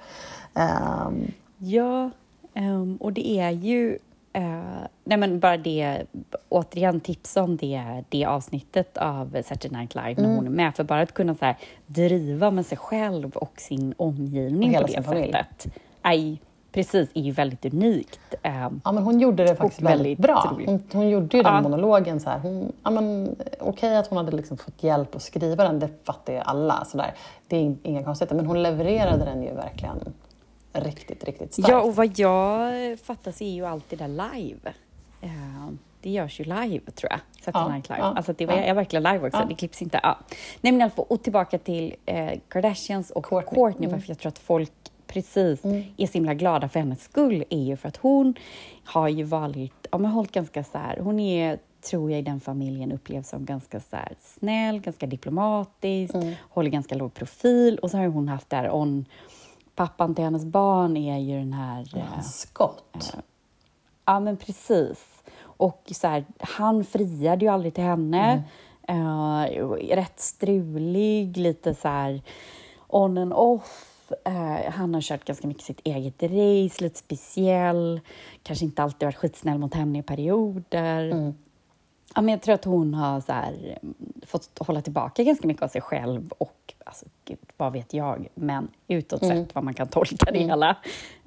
Um, 0.55 1.33
ja, 1.59 2.11
um, 2.55 2.97
och 2.97 3.13
det 3.13 3.29
är 3.41 3.51
ju 3.51 3.99
Uh, 4.37 4.87
nej 5.05 5.19
men 5.19 5.41
bara 5.41 5.57
det, 5.57 6.03
återigen 6.49 7.01
tipsa 7.01 7.43
om 7.43 7.57
det, 7.57 8.05
det 8.09 8.25
avsnittet 8.25 8.97
av 8.97 9.43
Saturday 9.43 9.79
Night 9.79 9.95
Live 9.95 10.13
mm. 10.13 10.23
när 10.23 10.37
hon 10.37 10.47
är 10.47 10.51
med. 10.51 10.77
För 10.77 10.85
bara 10.85 11.01
att 11.01 11.15
kunna 11.15 11.35
så 11.35 11.45
här, 11.45 11.57
driva 11.87 12.51
med 12.51 12.67
sig 12.67 12.79
själv 12.79 13.37
och 13.37 13.53
sin 13.57 13.95
omgivning 13.97 14.77
och 14.77 14.81
på 14.81 14.87
det 14.87 15.03
sättet. 15.03 15.67
Aj, 16.03 16.41
precis, 16.73 17.09
är 17.15 17.21
ju 17.21 17.33
väldigt 17.33 17.65
unikt. 17.65 18.35
Uh, 18.47 18.69
ja, 18.85 18.93
men 18.93 19.03
hon 19.03 19.21
gjorde 19.21 19.45
det 19.45 19.57
faktiskt 19.57 19.83
väldigt, 19.83 20.01
väldigt 20.01 20.19
bra. 20.19 20.57
Hon, 20.67 20.83
hon, 20.93 21.09
gjorde 21.09 21.37
ju 21.37 21.43
den 21.43 21.55
ja. 21.55 21.61
monologen 21.61 22.21
så 22.21 22.31
här. 22.31 22.39
Hon, 22.39 22.73
ja, 22.83 22.91
men, 22.91 23.37
okej 23.61 23.97
att 23.97 24.07
hon 24.07 24.19
hade 24.19 24.37
liksom 24.37 24.57
fått 24.57 24.83
hjälp 24.83 25.17
att 25.17 25.23
skriva 25.23 25.65
den, 25.65 25.79
det 25.79 25.89
fattar 26.05 26.33
ju 26.33 26.39
alla. 26.39 26.85
Så 26.85 26.97
där. 26.97 27.15
Det 27.49 27.57
är 27.57 27.75
inga 27.83 28.05
konstigheter. 28.05 28.37
Men 28.37 28.47
hon 28.47 28.63
levererade 28.63 29.25
den 29.25 29.43
ju 29.43 29.55
verkligen 29.55 30.15
riktigt, 30.75 31.25
riktigt 31.25 31.53
starkt. 31.53 31.69
Ja, 31.69 31.81
och 31.83 31.97
vad 31.97 32.19
jag 32.19 32.99
fattar 32.99 33.33
så 33.33 33.45
är 33.45 33.53
ju 33.53 33.67
alltid 33.67 33.99
det 33.99 34.09
live. 34.09 34.73
Uh, 35.23 35.71
det 36.01 36.11
görs 36.11 36.41
ju 36.41 36.45
live, 36.45 36.81
tror 36.91 37.13
jag. 37.13 37.21
Saturday 37.45 37.63
ja, 37.63 37.69
Night 37.69 37.89
Live. 37.89 38.01
Ja, 38.01 38.15
alltså 38.17 38.33
det 38.33 38.47
var, 38.47 38.55
ja. 38.55 38.61
är 38.61 38.75
verkligen 38.75 39.03
live 39.03 39.27
också, 39.27 39.41
ja. 39.41 39.47
det 39.49 39.55
klipps 39.55 39.83
inte. 39.83 40.01
Ja. 40.03 40.19
Nej, 40.61 40.73
men 40.73 40.83
alltså, 40.83 41.01
och 41.01 41.23
tillbaka 41.23 41.59
till 41.59 41.95
eh, 42.07 42.39
Kardashians 42.49 43.11
och 43.11 43.25
Courtney, 43.25 43.55
Courtney 43.55 43.89
mm. 43.89 44.03
jag 44.07 44.19
tror 44.19 44.29
att 44.29 44.39
folk 44.39 44.73
precis 45.07 45.65
mm. 45.65 45.83
är 45.97 46.07
så 46.07 46.13
himla 46.13 46.35
glada 46.35 46.69
för 46.69 46.81
hennes 46.81 47.03
skull, 47.03 47.45
är 47.51 47.63
ju 47.63 47.77
för 47.77 47.89
att 47.89 47.97
hon 47.97 48.35
har 48.85 49.09
ju 49.09 49.25
varit, 49.25 49.87
ja 49.91 49.99
men 49.99 50.11
hållit 50.11 50.33
ganska 50.33 50.65
så 50.65 50.79
här, 50.79 50.99
hon 51.01 51.21
är 51.21 51.59
tror 51.91 52.11
jag 52.11 52.21
i 52.21 52.23
den 52.23 52.41
familjen 52.41 52.93
upplevs 52.93 53.29
som 53.29 53.45
ganska 53.45 53.81
så 53.81 53.97
här, 53.97 54.13
snäll, 54.21 54.81
ganska 54.81 55.07
diplomatisk, 55.07 56.15
mm. 56.15 56.35
håller 56.41 56.71
ganska 56.71 56.95
låg 56.95 57.15
profil 57.15 57.79
och 57.79 57.91
så 57.91 57.97
har 57.97 58.07
hon 58.07 58.29
haft 58.29 58.51
det 58.51 58.57
här 58.57 58.75
on 58.75 59.05
pappan 59.75 60.15
till 60.15 60.25
hennes 60.25 60.45
barn 60.45 60.97
är 60.97 61.19
ju 61.19 61.39
den 61.39 61.53
här... 61.53 61.87
Ja, 61.93 61.99
eh, 61.99 62.23
Scott. 62.23 62.85
Eh, 62.95 63.21
ja, 64.05 64.21
men 64.21 64.37
precis. 64.37 65.23
Och 65.43 65.83
så 65.95 66.09
här, 66.09 66.25
han 66.39 66.85
friade 66.85 67.45
ju 67.45 67.51
aldrig 67.51 67.75
till 67.75 67.85
henne. 67.85 68.45
Mm. 68.87 69.07
Eh, 69.07 69.97
rätt 69.97 70.21
strulig, 70.21 71.37
lite 71.37 71.75
så 71.75 71.89
här 71.89 72.23
on 72.89 73.19
and 73.19 73.33
off. 73.33 73.91
Uh, 74.29 74.71
han 74.71 74.95
har 74.95 75.01
kört 75.01 75.25
ganska 75.25 75.49
mycket 75.49 75.63
sitt 75.63 75.81
eget 75.85 76.23
race, 76.23 76.85
lite 76.85 76.99
speciell. 76.99 78.01
Kanske 78.43 78.65
inte 78.65 78.83
alltid 78.83 79.07
varit 79.07 79.17
skitsnäll 79.17 79.59
mot 79.59 79.75
henne 79.75 79.99
i 79.99 80.03
perioder. 80.03 81.11
Mm. 81.11 81.35
Ja, 82.15 82.21
men 82.21 82.29
jag 82.29 82.43
tror 82.43 82.55
att 82.55 82.65
hon 82.65 82.95
har 82.95 83.21
så 83.21 83.33
här, 83.33 83.79
fått 84.27 84.59
hålla 84.59 84.81
tillbaka 84.81 85.23
ganska 85.23 85.47
mycket 85.47 85.63
av 85.63 85.69
sig 85.69 85.81
själv 85.81 86.33
och 86.39 86.75
alltså, 86.85 87.07
gud, 87.25 87.39
vad 87.57 87.73
vet 87.73 87.95
jag, 87.95 88.29
men 88.35 88.69
utåt 88.89 89.23
mm. 89.23 89.45
sett 89.45 89.55
vad 89.55 89.65
man 89.65 89.75
kan 89.75 89.89
tolka 89.89 90.31
det 90.31 90.39
mm. 90.39 90.49
hela. 90.49 90.77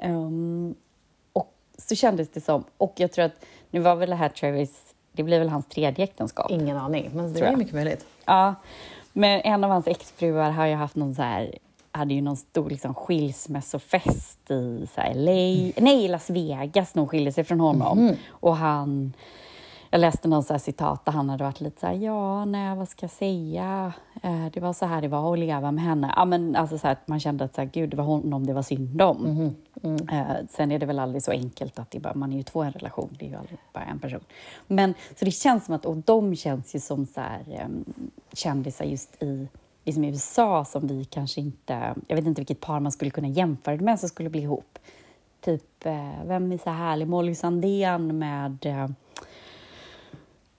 Um, 0.04 0.76
och 1.34 1.54
så 1.78 1.96
kändes 1.96 2.30
det 2.30 2.42
som, 2.42 2.64
och 2.78 2.94
jag 2.96 3.12
tror 3.12 3.26
att 3.26 3.46
nu 3.70 3.80
var 3.80 3.96
väl 3.96 4.10
det 4.10 4.16
här 4.16 4.30
Travis, 4.30 4.96
det 5.12 5.24
blir 5.24 5.40
väl 5.40 5.50
hans 5.50 5.66
tredje 5.66 6.04
äktenskap? 6.04 6.52
Ingen 6.52 6.78
aning, 6.78 7.10
men 7.14 7.34
det 7.34 7.40
är 7.40 7.56
mycket 7.56 7.74
möjligt. 7.74 8.06
Ja, 8.26 8.56
men 9.14 9.42
en 9.42 9.64
av 9.64 9.70
hans 9.70 9.88
exfruar 9.88 10.52
har 10.52 10.66
ju 10.66 10.76
haft 10.76 10.96
någon 10.96 11.16
så 11.16 11.22
här 11.22 11.58
hade 11.92 12.14
ju 12.14 12.22
någon 12.22 12.38
stor 12.38 12.70
liksom, 12.70 12.94
skilsmässofest 12.94 14.52
i 14.52 14.88
så 14.96 15.02
här, 15.02 15.14
LA, 15.14 15.32
mm. 15.32 15.72
nej, 15.78 16.08
Las 16.08 16.30
Vegas 16.30 16.96
när 16.96 17.02
hon 17.02 17.10
skilde 17.10 17.32
sig 17.32 17.44
från 17.44 17.60
honom. 17.60 18.00
Mm. 18.00 18.16
Och 18.30 18.58
han 18.58 19.14
jag 19.98 20.02
läste 20.02 20.28
någon 20.28 20.44
så 20.44 20.60
citat 20.60 21.06
där 21.06 21.12
han 21.12 21.30
hade 21.30 21.44
varit 21.44 21.62
lite 21.62 21.80
så 21.80 21.88
här, 21.88 21.94
ja, 21.94 22.46
nej, 22.46 22.76
vad 22.76 22.90
ska 22.90 23.04
jag 23.04 23.12
säga? 23.12 23.94
Eh, 24.24 24.46
det 24.54 24.60
var 24.60 24.74
så 24.74 24.86
här 24.86 25.02
det 25.02 25.08
var 25.08 25.34
att 25.34 25.40
leva 25.40 25.72
med 25.72 25.84
henne. 25.84 26.14
Ja, 26.16 26.26
men 26.26 26.56
alltså 26.56 26.78
så 26.78 26.88
här, 26.88 26.94
att 26.94 27.08
man 27.08 27.20
kände 27.20 27.44
att 27.44 27.56
så 27.56 27.62
här, 27.62 27.70
gud, 27.74 27.90
det 27.90 27.98
var 27.98 28.04
honom 28.04 28.48
det 28.48 28.54
var 28.54 28.62
synd 28.62 29.02
om. 29.02 29.26
Mm. 29.26 29.56
Mm. 29.84 30.10
Eh, 30.10 30.36
sen 30.50 30.72
är 30.72 30.80
det 30.80 30.86
väl 30.86 31.00
aldrig 31.00 31.24
så 31.24 31.32
enkelt 31.32 31.80
att 31.80 31.92
det 31.92 32.00
bara, 32.00 32.14
man 32.14 32.34
är 32.34 32.38
ju 32.38 32.44
två 32.44 32.64
i 32.64 32.68
en 32.68 32.74
relation, 32.74 33.16
det 33.20 33.26
är 33.26 33.30
ju 33.30 33.36
aldrig 33.36 33.58
bara 33.74 33.84
en 33.84 34.00
person. 34.00 34.24
Men 34.68 34.94
så 35.20 35.26
det 35.26 35.32
känns 35.32 35.66
som 35.66 35.76
att, 35.76 35.86
och 35.86 35.98
de 35.98 36.36
känns 36.36 36.76
ju 36.76 36.80
som 36.80 37.06
så 37.06 37.22
här, 37.22 37.66
um, 37.66 37.86
kändisar 38.34 38.86
just 38.86 39.24
i 39.24 39.48
liksom 39.84 40.04
i 40.04 40.08
USA 40.08 40.66
som 40.66 40.88
vi 40.88 41.06
kanske 41.06 41.42
inte, 41.42 41.96
jag 42.08 42.16
vet 42.16 42.26
inte 42.26 42.42
vilket 42.42 42.60
par 42.60 42.80
man 42.80 42.92
skulle 42.92 43.12
kunna 43.12 43.28
jämföra 43.28 43.78
det 43.78 43.84
med 43.84 44.00
som 44.00 44.10
skulle 44.10 44.30
bli 44.30 44.42
ihop. 44.42 44.80
Typ, 45.42 45.86
eh, 45.86 46.26
vem 46.26 46.52
är 46.52 46.58
så 46.58 46.70
härlig? 46.70 47.08
Molly 47.08 47.36
Sandén 47.36 48.20
med 48.20 48.66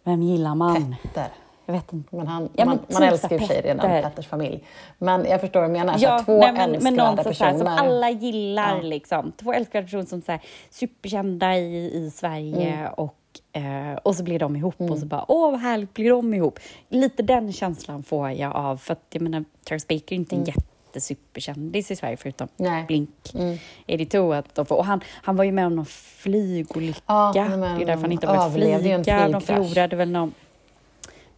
Vem 0.08 0.22
gillar 0.22 0.54
man? 0.54 0.96
Petter. 1.02 1.28
Jag 1.66 1.72
vet 1.74 1.92
inte. 1.92 2.16
Men 2.16 2.26
han, 2.26 2.42
Ja, 2.42 2.64
men 2.64 2.66
man, 2.68 2.78
man 2.92 3.02
typ 3.02 3.12
älskar 3.12 3.38
för 3.38 3.46
sig 3.46 3.60
redan 3.62 4.02
Petters 4.02 4.26
familj. 4.26 4.64
Men 4.98 5.24
jag 5.24 5.40
förstår 5.40 5.60
vad 5.60 5.68
du 5.68 5.72
menar. 5.72 5.96
Ja, 5.98 6.22
två 6.24 6.38
nej, 6.38 6.52
men, 6.52 6.70
men 6.70 6.74
älskvärda 6.74 7.04
någon 7.14 7.24
som, 7.24 7.34
så 7.34 7.44
här, 7.44 7.52
personer. 7.52 7.76
som 7.76 7.86
alla 7.86 8.10
gillar. 8.10 8.76
Ja. 8.76 8.82
Liksom. 8.82 9.32
Två 9.32 9.52
älskvärda 9.52 9.84
personer 9.86 10.04
som 10.04 10.22
här, 10.26 10.40
superkända 10.70 11.56
i, 11.56 11.90
i 11.94 12.10
Sverige 12.10 12.72
Mm. 12.78 12.92
och, 12.92 13.14
eh, 13.52 13.96
och 14.02 14.16
så 14.16 14.22
blir 14.22 14.38
de 14.38 14.56
ihop 14.56 14.80
och 14.80 14.98
så 14.98 15.06
bara 15.06 15.24
åh 15.28 15.50
vad 15.50 15.60
härligt 15.60 15.94
blir 15.94 16.10
de 16.10 16.34
ihop. 16.34 16.58
Lite 16.88 17.22
den 17.22 17.52
känslan 17.52 18.02
får 18.02 18.30
jag 18.30 18.56
av 18.56 18.76
för 18.76 18.92
att 18.92 19.06
jag 19.10 19.22
menar 19.22 19.44
Charles 19.68 19.88
Baker 19.88 20.12
är 20.12 20.16
inte 20.16 20.36
en 20.36 20.44
jättesuperkändis 20.88 21.90
i 21.90 21.96
Sverige 21.96 22.16
förutom. 22.16 22.48
Nej. 22.56 22.84
Blink 22.86 23.10
Mm. 23.34 23.58
82. 23.88 24.32
Att 24.32 24.54
de 24.54 24.66
får, 24.66 24.76
och 24.76 24.84
han, 24.84 25.00
han 25.22 25.36
var 25.36 25.44
ju 25.44 25.52
med 25.52 25.66
om 25.66 25.76
någon 25.76 25.86
flygolycka. 25.86 27.02
Ja, 27.06 27.32
det 27.34 27.40
är 27.40 27.86
därför 27.86 28.02
han 28.02 28.12
inte 28.12 28.26
har 28.26 28.50
börjat 28.50 28.82
flyga. 28.82 29.28
De 29.28 29.40
förlorade 29.40 29.96
väl 29.96 30.10
någon... 30.10 30.34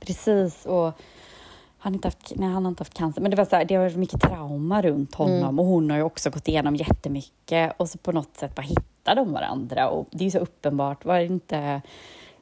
Precis. 0.01 0.67
Och 0.67 0.93
han, 1.79 1.95
inte 1.95 2.09
haft, 2.09 2.33
nej, 2.37 2.49
han 2.49 2.65
har 2.65 2.71
inte 2.71 2.81
haft 2.81 2.95
cancer. 2.95 3.21
Men 3.23 3.31
det 3.31 3.37
var 3.37 3.45
så 3.45 3.57
här, 3.57 3.65
det 3.65 3.75
har 3.75 3.91
mycket 3.91 4.21
trauma 4.21 4.83
runt 4.83 5.15
honom. 5.15 5.37
Mm. 5.37 5.59
Och 5.59 5.65
hon 5.65 5.91
har 5.91 5.97
ju 5.97 6.03
också 6.03 6.31
gått 6.31 6.49
igenom 6.49 6.77
jättemycket. 6.77 7.73
Och 7.77 7.89
så 7.89 7.99
på 7.99 8.13
något 8.13 8.37
sätt 8.37 8.55
bara 8.55 8.63
hittar 8.63 9.15
de 9.15 9.33
varandra. 9.33 9.89
Och 9.89 10.09
det 10.11 10.19
är 10.19 10.25
ju 10.25 10.31
så 10.31 10.39
uppenbart. 10.39 11.05
Var 11.05 11.19
det 11.19 11.27
inte 11.27 11.83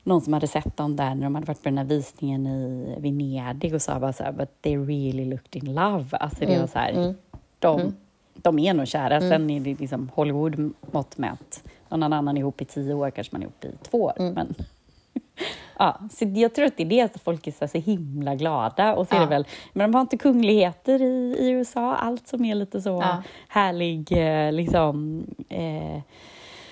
någon 0.02 0.20
som 0.20 0.32
hade 0.32 0.46
sett 0.46 0.76
dem 0.76 0.96
där 0.96 1.14
när 1.14 1.22
de 1.24 1.34
hade 1.34 1.46
varit 1.46 1.62
på 1.62 1.68
den 1.68 1.78
här 1.78 1.84
visningen 1.84 2.46
i 2.46 2.94
Venedig 2.98 3.74
och 3.74 3.82
sa 3.82 4.00
bara 4.00 4.12
så 4.12 4.24
här, 4.24 4.32
but 4.32 4.62
they 4.62 4.76
really 4.76 5.24
looked 5.24 5.62
in 5.64 5.74
love. 5.74 6.04
Alltså 6.16 6.40
det 6.40 6.46
Mm, 6.46 6.61
var 6.61 6.66
så 6.66 6.78
här, 6.78 6.92
mm. 6.92 7.14
de, 7.58 7.80
Mm. 7.80 7.94
de 8.34 8.58
är 8.58 8.74
nog 8.74 8.87
kära. 8.88 9.20
Sen 9.20 9.50
är 9.50 9.61
det 9.61 9.80
liksom 9.80 10.11
Hollywood 10.14 10.72
mått 10.92 11.18
mätt. 11.18 11.64
Någon 11.88 12.02
annan 12.12 12.37
är 12.37 12.40
ihop 12.40 12.61
i 12.62 12.64
tio 12.64 12.94
år, 12.94 13.11
kanske 13.11 13.34
man 13.34 13.42
är 13.42 13.46
ihop 13.46 13.64
i 13.64 13.70
två 13.90 14.02
år. 14.02 14.12
Mm. 14.18 14.32
Men, 14.34 14.54
ja, 15.78 15.98
så 16.11 16.24
jag 16.34 16.54
tror 16.54 16.66
att 16.66 16.76
det 16.76 16.82
är 16.82 16.87
det 16.88 17.00
att 17.00 17.20
folk 17.20 17.46
är 17.46 17.52
så, 17.52 17.68
så 17.68 17.78
himla 17.78 18.34
glada. 18.34 18.94
Och 18.94 19.08
så 19.08 19.14
är 19.14 19.18
Ja. 19.18 19.24
det 19.24 19.30
väl, 19.30 19.46
men 19.72 19.90
de 19.90 19.94
har 19.94 20.00
inte 20.00 20.16
kungligheter 20.16 21.02
i, 21.02 21.37
i 21.38 21.50
USA. 21.50 21.94
Allt 21.96 22.28
som 22.28 22.44
är 22.44 22.54
lite 22.54 22.80
så 22.82 22.88
Ja. 23.02 23.22
härlig, 23.48 24.12
eh, 24.12 24.52
liksom... 24.52 25.24
Eh, 25.48 26.00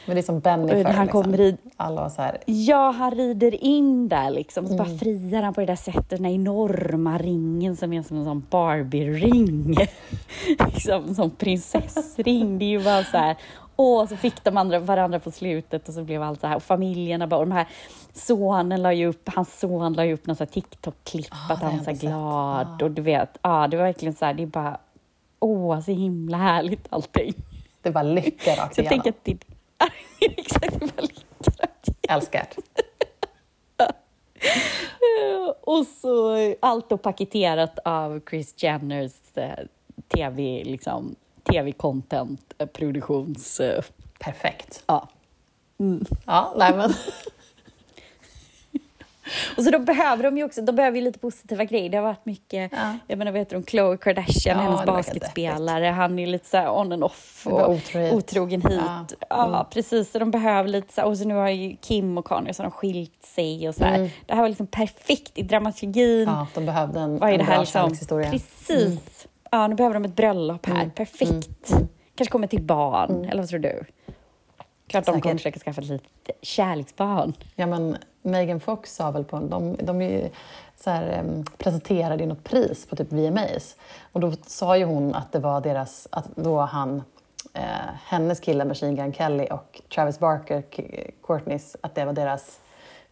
Men 0.06 0.14
det 0.16 0.20
är 0.20 0.22
som 0.22 0.40
Benny 0.40 0.68
förr. 0.84 0.84
han 0.92 1.06
Liksom. 1.06 1.34
i, 1.34 1.56
Alla 1.76 2.10
så 2.10 2.22
här, 2.22 2.38
Ja, 2.46 2.90
han 2.90 3.10
rider 3.10 3.64
in 3.64 4.08
där 4.08 4.30
liksom. 4.30 4.66
Så 4.66 4.74
Mm. 4.74 4.86
bara 4.86 4.98
friar 4.98 5.42
han 5.42 5.54
på 5.54 5.60
det 5.60 5.66
där 5.66 5.76
sättet, 5.76 6.10
den 6.10 6.24
här 6.24 6.32
enorma 6.32 7.18
ringen 7.18 7.76
som 7.76 7.92
är 7.92 8.02
som 8.02 8.16
en 8.16 8.24
sån 8.24 8.42
Barbie-ring. 8.50 9.76
liksom 10.72 11.14
som 11.14 11.30
prinsessring. 11.30 12.58
Det 12.58 12.64
är 12.64 12.68
ju 12.78 12.84
bara 12.84 13.04
så 13.04 13.16
här. 13.18 13.36
Och 13.76 14.08
så 14.08 14.16
fick 14.16 14.44
de 14.44 14.56
andra, 14.56 14.78
varandra 14.78 15.18
på 15.20 15.30
slutet 15.30 15.88
och 15.88 15.94
så 15.94 16.02
blev 16.04 16.22
allt 16.22 16.40
så 16.40 16.46
här. 16.46 16.56
Och 16.56 16.62
familjerna 16.62 17.26
bara, 17.26 17.40
och 17.40 17.46
de 17.46 17.52
här 17.52 17.66
sonen 18.12 18.82
la 18.82 18.92
ju 18.92 19.06
upp, 19.06 19.28
hans 19.34 19.58
son 19.60 19.92
la 19.92 20.04
ju 20.04 20.12
upp 20.14 20.26
någon 20.26 20.36
så 20.36 20.44
här 20.44 20.50
TikTok-klipp 20.50 21.26
Ah, 21.30 21.52
att 21.52 21.58
han 21.60 21.70
var 21.70 21.78
inte 21.78 21.84
sett. 21.84 22.00
glad. 22.00 22.66
Ah. 22.80 22.84
Och 22.84 22.90
du 22.90 23.02
vet, 23.02 23.38
ja, 23.42 23.66
det 23.68 23.76
var 23.76 23.84
verkligen 23.84 24.14
så 24.14 24.24
här, 24.24 24.34
det 24.34 24.42
är 24.42 24.46
bara, 24.46 24.78
åh, 25.40 25.80
så 25.80 25.92
himla 25.92 26.36
härligt 26.36 26.86
allting. 26.90 27.34
det 27.82 27.90
var 27.90 28.02
lycka 28.02 28.50
rakt 28.50 28.74
Så 28.74 28.80
igenom. 28.80 28.98
exakt, 30.20 30.80
det 30.80 30.86
var 30.96 31.02
likadant. 31.02 31.88
Älskat. 32.08 32.58
Eh, 33.78 35.48
Och 35.60 35.86
så 35.86 36.36
allt 36.60 36.88
då 36.88 36.98
paketerat 36.98 37.78
av 37.84 38.20
Chris 38.30 38.62
Jenners 38.62 39.12
eh, 39.34 39.64
tv, 40.08 40.62
liksom, 40.64 41.14
tv-content, 41.52 42.54
eh, 42.58 42.66
produktions... 42.66 43.60
Perfekt. 44.18 44.84
ja. 44.86 45.08
Ja, 46.26 46.54
nej 46.56 46.76
men. 46.76 46.90
Och 49.56 49.64
så 49.64 49.70
då 49.70 49.78
behöver 49.78 50.22
de 50.22 50.38
ju 50.38 50.44
också, 50.44 50.62
de 50.62 50.76
behöver 50.76 50.98
ju 50.98 51.04
lite 51.04 51.18
positiva 51.18 51.64
grejer. 51.64 51.90
Det 51.90 51.96
har 51.96 52.04
varit 52.04 52.26
mycket, 52.26 52.72
Ja. 52.72 52.96
jag 53.06 53.18
menar, 53.18 53.32
vet 53.32 53.50
du, 53.50 53.56
om 53.56 53.62
Khloe 53.62 53.96
Kardashian, 53.96 54.58
Ja, 54.58 54.62
hennes 54.70 54.84
basketspelare, 54.86 55.84
han 55.86 56.18
är 56.18 56.26
lite 56.26 56.48
så 56.48 56.56
här 56.56 56.70
on 56.70 56.92
and 56.92 57.04
off 57.04 57.46
och 57.46 57.70
otrohet. 57.70 58.12
otrogen 58.12 58.62
hit. 58.62 58.80
Ja. 58.86 59.04
Ja, 59.28 59.46
Mm. 59.48 59.66
precis. 59.70 60.10
Så 60.12 60.18
de 60.18 60.30
behöver 60.30 60.68
lite 60.68 60.92
så 60.92 61.00
här, 61.00 61.08
och 61.08 61.18
så 61.18 61.24
nu 61.28 61.34
har 61.34 61.48
ju 61.48 61.76
Kim 61.76 62.18
och 62.18 62.26
Kanye 62.26 62.54
så 62.54 62.62
har 62.62 62.70
de 62.70 62.76
skilt 62.76 63.24
sig 63.24 63.68
och 63.68 63.74
så. 63.74 63.84
Mm. 63.84 64.08
Det 64.26 64.34
här 64.34 64.40
var 64.40 64.48
liksom 64.48 64.66
perfekt 64.66 65.38
i 65.38 65.42
dramaturgin. 65.42 66.28
Ja, 66.28 66.46
de 66.54 66.66
behövde 66.66 67.00
en, 67.00 67.18
Vad 67.18 67.28
är 67.28 67.32
en 67.32 67.38
det 67.38 67.44
här 67.44 67.52
bra 67.54 67.60
liksom? 67.60 67.80
kärlekshistoria. 67.80 68.30
Precis. 68.30 69.26
Ja, 69.50 69.66
nu 69.66 69.74
behöver 69.74 69.94
de 69.94 70.04
ett 70.04 70.16
bröllop 70.16 70.66
här. 70.66 70.74
Mm. 70.74 70.90
Perfekt. 70.90 71.70
Mm. 71.72 71.88
Kanske 72.14 72.32
kommer 72.32 72.46
till 72.46 72.62
barn, 72.62 73.24
eller 73.24 73.42
vad 73.42 73.48
tror 73.48 73.58
du? 73.60 73.84
Klart 74.88 75.04
de 75.06 75.20
kommer 75.20 75.34
försöka 75.36 75.60
skaffa 75.60 75.80
ett 75.80 75.86
litet 75.88 76.36
kärleksbarn. 76.42 77.32
Ja, 77.54 77.66
men 77.66 77.96
Megan 78.26 78.60
Fox 78.60 78.94
sa 78.94 79.10
väl 79.10 79.24
på 79.24 79.38
de, 79.38 79.76
de 79.82 80.02
är 80.02 80.10
ju 80.10 80.30
så 80.76 80.90
här, 80.90 81.24
presenterade 81.58 82.22
ju 82.22 82.28
något 82.28 82.44
pris 82.44 82.86
på 82.86 82.96
typ 82.96 83.12
VMAs 83.12 83.76
och 84.12 84.20
då 84.20 84.32
sa 84.46 84.76
ju 84.76 84.84
hon 84.84 85.14
att 85.14 85.32
det 85.32 85.38
var 85.38 85.60
deras, 85.60 86.08
att 86.10 86.36
då 86.36 86.60
han, 86.60 87.02
eh, 87.52 87.62
hennes 88.04 88.40
kille 88.40 88.64
Machine 88.64 88.96
Gun 88.96 89.12
Kelly 89.12 89.46
och 89.46 89.80
Travis 89.94 90.18
Barker, 90.18 90.62
Courtneys, 91.22 91.76
att 91.80 91.94
det 91.94 92.04
var 92.04 92.12
deras 92.12 92.60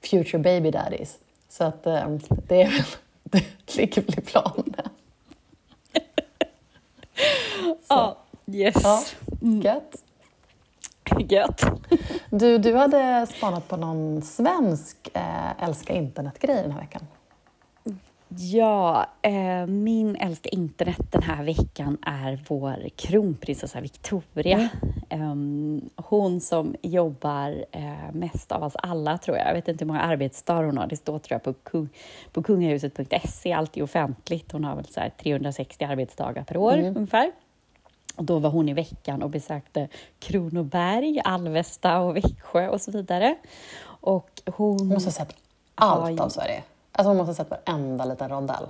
future 0.01 0.39
baby 0.39 0.71
daddies. 0.71 1.19
Så 1.49 1.65
att 1.65 1.87
em, 1.87 2.21
det 2.29 2.63
är 2.63 2.71
väl, 2.71 2.85
det 3.65 3.77
ligger 3.77 4.03
väl 4.03 4.19
i 4.19 4.23
planen. 4.23 4.75
Ja, 7.89 8.17
yes. 8.47 8.83
Ja, 8.83 9.03
gött. 9.41 10.05
Gött. 11.19 11.65
Du, 12.31 12.59
du 12.59 12.75
hade 12.75 13.27
spanat 13.37 13.69
på 13.69 13.77
någon 13.77 14.23
svensk 14.23 14.97
eh, 15.04 15.04
älska 15.65 15.93
internet-grej 15.93 16.63
den 16.63 16.73
här 16.73 16.81
veckan. 16.81 17.03
Ja, 18.39 19.07
eh, 19.23 19.67
min 19.67 20.17
älska 20.17 20.49
internet 20.49 21.13
den 21.13 21.23
här 21.23 21.45
veckan 21.45 21.99
är 22.03 22.45
vår 22.49 22.89
kronprinsessa 22.97 23.81
Victoria. 23.81 24.69
Ehm, 25.09 25.91
hon 25.97 26.41
som 26.41 26.75
jobbar 26.83 27.65
eh, 27.71 28.13
mest 28.13 28.53
av 28.53 28.63
oss 28.63 28.77
alla, 28.77 29.19
tror 29.19 29.37
jag. 29.37 29.49
Jag 29.49 29.55
vet 29.55 29.69
inte 29.69 29.85
hur 29.85 29.87
många 29.87 30.01
arbetsdagar 30.01 30.65
hon 30.65 30.79
har. 30.79 30.87
Det 30.87 30.97
står 30.97 31.19
tror 31.19 31.35
jag 31.35 31.43
på, 31.43 31.53
kung, 31.53 31.89
på 32.33 32.43
kungahuset.se. 32.43 33.53
Allt 33.53 33.77
är 33.77 33.83
offentligt. 33.83 34.53
Hon 34.53 34.65
har 34.65 34.77
väl 34.77 34.87
så 34.87 35.01
här 35.01 35.13
360 35.23 35.85
arbetsdagar 35.85 36.45
per 36.45 36.57
år 36.57 36.79
ungefär. 36.79 37.33
Och 38.17 38.25
då 38.25 38.39
var 38.39 38.51
hon 38.51 38.69
i 38.69 38.75
veckan 38.75 39.23
och 39.23 39.31
besökte 39.31 39.89
Kronoberg, 40.19 41.21
Alvesta 41.25 42.01
och 42.01 42.17
Växjö 42.17 42.69
och 42.69 42.81
så 42.81 42.91
vidare. 42.91 43.37
Och 43.85 44.31
hon... 44.47 44.79
Hon 44.79 44.89
måste 44.89 45.07
ha 45.07 45.13
sett 45.13 45.44
allt 45.85 46.11
Oj. 46.11 46.21
av 46.21 46.29
Sverige. 46.29 46.63
Alltså 46.93 47.09
hon 47.11 47.17
måste 47.17 47.31
ha 47.31 47.35
sett 47.35 47.51
varenda 47.51 48.05
liten 48.05 48.29
rondell. 48.29 48.67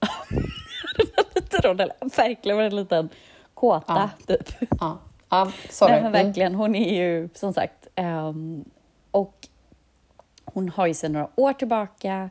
liten 1.34 1.60
rondell. 1.62 1.92
Verkligen 2.16 2.56
var 2.56 2.64
en 2.64 2.76
liten 2.76 3.08
kåta, 3.54 4.10
typ. 4.26 4.48
Ja, 4.80 4.98
ja 5.28 5.52
sorry. 5.70 5.92
Nej, 5.92 6.02
men 6.02 6.14
Mm. 6.14 6.26
verkligen. 6.26 6.54
Hon 6.54 6.74
är 6.74 6.94
ju, 6.94 7.28
som 7.34 7.52
sagt... 7.52 7.86
ehm, 7.94 8.64
och 9.10 9.48
hon 10.44 10.68
har 10.68 10.86
ju 10.86 10.94
sedan 10.94 11.12
några 11.12 11.28
år 11.36 11.52
tillbaka 11.52 12.30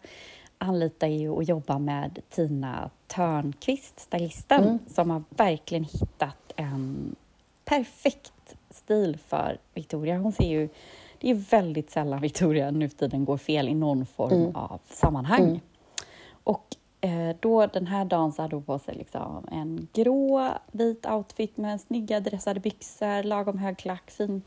anlitar 0.58 1.08
ju 1.08 1.30
och 1.30 1.44
jobbar 1.44 1.80
med 1.80 2.20
Tina 2.30 2.90
Törnqvist, 3.08 4.00
stylisten, 4.00 4.64
Mm. 4.64 4.80
som 4.88 5.10
har 5.10 5.24
verkligen 5.30 5.84
hittat 5.84 6.54
en 6.56 7.16
perfekt 7.66 8.56
stil 8.70 9.18
för 9.28 9.58
Victoria. 9.74 10.18
Hon 10.18 10.32
ser 10.32 10.50
ju... 10.50 10.70
Det 11.26 11.30
är 11.32 11.34
väldigt 11.36 11.90
sällan 11.90 12.22
Victoria 12.22 12.72
nu 12.72 12.90
för 12.90 12.98
tiden 12.98 13.26
går 13.26 13.38
fel 13.38 13.68
i 13.70 13.74
någon 13.74 14.06
form 14.06 14.34
Mm. 14.34 14.56
av 14.56 14.80
sammanhang. 14.90 15.44
Mm. 15.44 15.60
Och 16.44 16.76
eh, 17.02 17.36
då 17.40 17.68
den 17.68 17.88
här 17.88 18.06
dagen 18.06 18.32
så 18.32 18.42
hade 18.42 18.56
hon 18.56 18.64
på 18.64 18.80
sig 18.80 18.96
liksom 18.96 19.48
en 19.52 19.88
grå 19.94 20.50
vit 20.72 21.06
outfit 21.06 21.58
med 21.58 21.82
snygga 21.82 22.20
dressade 22.20 22.60
byxor, 22.60 23.24
lagom 23.24 23.58
hög 23.58 23.78
klack, 23.78 24.12
fin, 24.12 24.42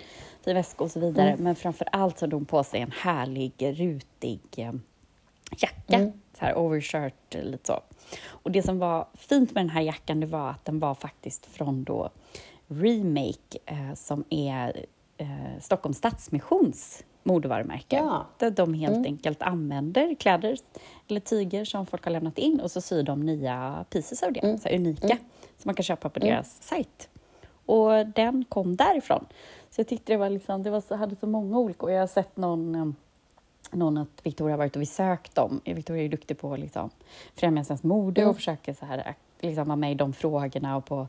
fin 0.45 0.55
väska 0.55 0.85
och 0.85 0.91
så 0.91 1.01
vidare. 1.01 1.29
Mm. 1.31 1.45
Men 1.45 1.55
framför 1.57 1.89
allt 1.93 2.19
så 2.19 2.25
hade 2.25 2.37
hon 2.37 2.45
på 2.45 2.65
sig 2.65 2.81
en 2.81 2.93
härlig 3.01 3.53
rutig 3.81 4.41
eh, 4.57 4.73
jacka, 5.59 5.97
Mm. 5.97 6.13
så 6.39 6.45
här 6.45 6.59
overshirt 6.59 7.35
lite 7.35 7.67
så. 7.67 7.81
Och 8.29 8.51
det 8.53 8.63
som 8.63 8.79
var 8.79 9.07
fint 9.15 9.55
med 9.55 9.65
den 9.65 9.71
här 9.71 9.83
jackan 9.83 10.21
det 10.21 10.27
var 10.27 10.51
att 10.51 10.65
den 10.65 10.79
var 10.79 10.95
faktiskt 10.95 11.47
från 11.47 11.85
då 11.85 12.11
Remake 12.69 13.59
eh, 13.67 13.95
som 13.95 14.25
är 14.31 14.87
eh, 15.19 15.61
Stockholms 15.61 15.97
Stadsmissions 15.99 17.05
modevarumärke. 17.23 17.97
Ja. 17.97 18.27
Där 18.39 18.51
de 18.51 18.75
helt 18.75 18.93
Mm. 18.97 19.05
enkelt 19.05 19.43
använder 19.43 20.15
kläder 20.15 20.57
eller 21.09 21.21
tyger 21.21 21.65
som 21.65 21.87
folk 21.87 22.05
har 22.05 22.11
lämnat 22.13 22.39
in 22.39 22.61
och 22.61 22.71
så 22.71 22.81
syr 22.81 23.03
de 23.03 23.27
nya 23.27 23.85
pieces 23.91 24.23
av 24.23 24.33
det, 24.33 24.41
Mm. 24.41 24.59
så 24.59 24.69
unika, 24.69 25.09
som 25.59 25.63
man 25.65 25.75
kan 25.75 25.83
köpa 25.83 26.09
på 26.09 26.19
Mm. 26.21 26.29
deras 26.29 26.63
sajt. 26.63 27.09
Och 27.67 28.07
den 28.07 28.45
kom 28.49 28.77
därifrån. 28.77 29.27
Så 29.71 29.81
jag 29.81 29.89
tyckte 29.89 30.13
det 30.13 30.17
var 30.17 30.31
liksom, 30.31 30.63
det 30.63 30.71
var 30.71 30.81
så, 30.81 30.95
hade 30.97 31.17
så 31.17 31.27
många 31.27 31.59
olika, 31.59 31.87
och 31.87 31.93
jag 31.93 32.01
har 32.01 32.07
sett 32.07 32.37
någon 32.37 32.75
eh, 32.75 32.87
någon 33.73 33.99
att 33.99 34.09
Victoria 34.23 34.53
har 34.53 34.59
varit 34.59 34.77
och 34.77 34.81
besökt 34.81 35.35
dem. 35.35 35.61
Victoria 35.65 36.01
är 36.01 36.03
ju 36.03 36.09
duktig 36.09 36.39
på 36.39 36.53
att 36.53 36.61
liksom, 36.61 36.91
främja 37.35 37.65
svenskt 37.65 37.85
mode 37.85 38.21
Mm. 38.21 38.31
och 38.31 38.37
försöker 38.37 38.75
så 38.75 38.87
här, 38.87 39.15
liksom, 39.41 39.69
vara 39.69 39.77
med 39.77 39.93
i 39.93 39.95
de 39.95 40.13
frågorna 40.13 40.77
och 40.77 40.85
på 40.85 41.09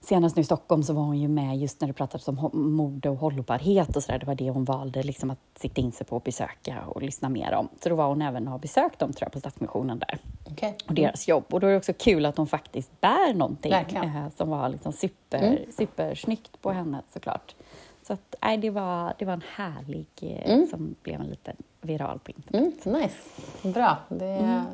senast 0.00 0.36
nu 0.36 0.42
i 0.42 0.44
Stockholm 0.44 0.82
så 0.82 0.92
var 0.92 1.02
hon 1.02 1.18
ju 1.18 1.28
med 1.28 1.58
just 1.58 1.80
när 1.80 1.88
det 1.88 1.94
pratades 1.94 2.28
om 2.28 2.50
mode 2.52 3.08
och 3.08 3.16
hållbarhet 3.16 3.96
och 3.96 4.02
sådär. 4.02 4.18
Det 4.18 4.26
var 4.26 4.34
det 4.34 4.50
hon 4.50 4.64
valde 4.64 5.02
liksom 5.02 5.30
att 5.30 5.38
sikta 5.58 5.80
in 5.80 5.92
sig 5.92 6.06
på 6.06 6.16
att 6.16 6.24
besöka 6.24 6.82
och 6.86 7.02
lyssna 7.02 7.28
mer 7.28 7.54
om. 7.54 7.68
Så 7.82 7.88
då 7.88 7.94
var 7.94 8.08
hon 8.08 8.22
även 8.22 8.46
och 8.46 8.52
har 8.52 8.58
besökt 8.58 8.98
dem 8.98 9.12
tror 9.12 9.26
jag 9.26 9.32
på 9.32 9.38
Stadsmissionen 9.40 9.98
där. 9.98 10.18
Okay. 10.52 10.72
Och 10.86 10.94
deras 10.94 11.28
jobb. 11.28 11.44
Och 11.50 11.60
då 11.60 11.66
är 11.66 11.70
det 11.70 11.76
också 11.76 11.92
kul 11.92 12.26
att 12.26 12.36
hon 12.36 12.46
faktiskt 12.46 13.00
bär 13.00 13.34
någonting 13.34 13.72
eh, 13.72 14.28
som 14.36 14.50
var 14.50 14.68
liksom 14.68 14.92
super, 14.92 15.42
mm. 15.42 15.58
supersnyggt 15.72 16.62
på 16.62 16.70
henne 16.72 17.02
såklart. 17.12 17.54
Så 18.02 18.12
att, 18.12 18.34
nej, 18.42 18.58
det, 18.58 18.70
var, 18.70 19.14
det 19.18 19.24
var 19.24 19.32
en 19.32 19.44
härlig, 19.54 20.08
eh, 20.20 20.52
mm. 20.52 20.66
som 20.66 20.94
blev 21.02 21.20
en 21.20 21.26
liten 21.26 21.56
viral 21.80 22.18
på 22.18 22.30
internet. 22.30 22.86
Mm, 22.86 23.00
nice, 23.00 23.18
bra. 23.62 23.98
Det, 24.08 24.26
mm. 24.26 24.64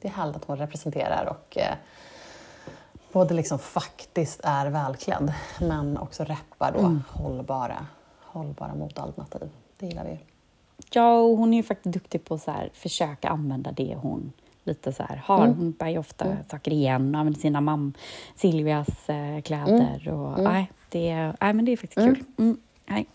det 0.00 0.08
är 0.08 0.12
härligt 0.12 0.36
att 0.36 0.44
hon 0.44 0.56
representerar 0.56 1.26
och 1.26 1.58
eh, 1.58 1.74
både 3.12 3.34
liksom 3.34 3.58
faktiskt 3.58 4.40
är 4.44 4.66
välklädd 4.66 5.32
men 5.60 5.98
också 5.98 6.24
reppar 6.24 6.72
då 6.72 6.78
mm. 6.78 7.02
hållbara, 7.08 7.86
hållbara 8.20 8.74
motalternativ. 8.74 9.50
Det 9.78 9.86
gillar 9.86 10.04
vi. 10.04 10.18
Ja, 10.92 11.18
och 11.18 11.36
hon 11.36 11.52
är 11.52 11.56
ju 11.56 11.62
faktiskt 11.62 11.92
duktig 11.92 12.24
på 12.24 12.34
att 12.34 12.48
försöka 12.72 13.28
använda 13.28 13.72
det 13.72 13.94
hon 13.94 14.32
lite 14.64 14.92
så 14.92 15.02
här 15.02 15.16
har. 15.16 15.44
Mm. 15.44 15.58
Hon 15.58 15.72
bär 15.72 15.88
ju 15.88 15.98
ofta 15.98 16.24
mm. 16.24 16.38
saker 16.50 16.72
igen 16.72 17.14
och 17.14 17.20
använder 17.20 17.40
sina 17.40 17.60
mam 17.60 17.94
Silvias 18.36 19.08
eh, 19.08 19.40
kläder. 19.40 20.02
Mm. 20.06 20.20
Och, 20.20 20.38
mm. 20.38 20.52
Nej, 20.52 20.72
det, 20.88 21.32
nej, 21.40 21.52
men 21.52 21.64
det 21.64 21.72
är 21.72 21.76
faktiskt 21.76 21.98
mm. 21.98 22.14
kul. 22.14 22.24
Mm. 22.38 22.60
Nej. 22.86 23.06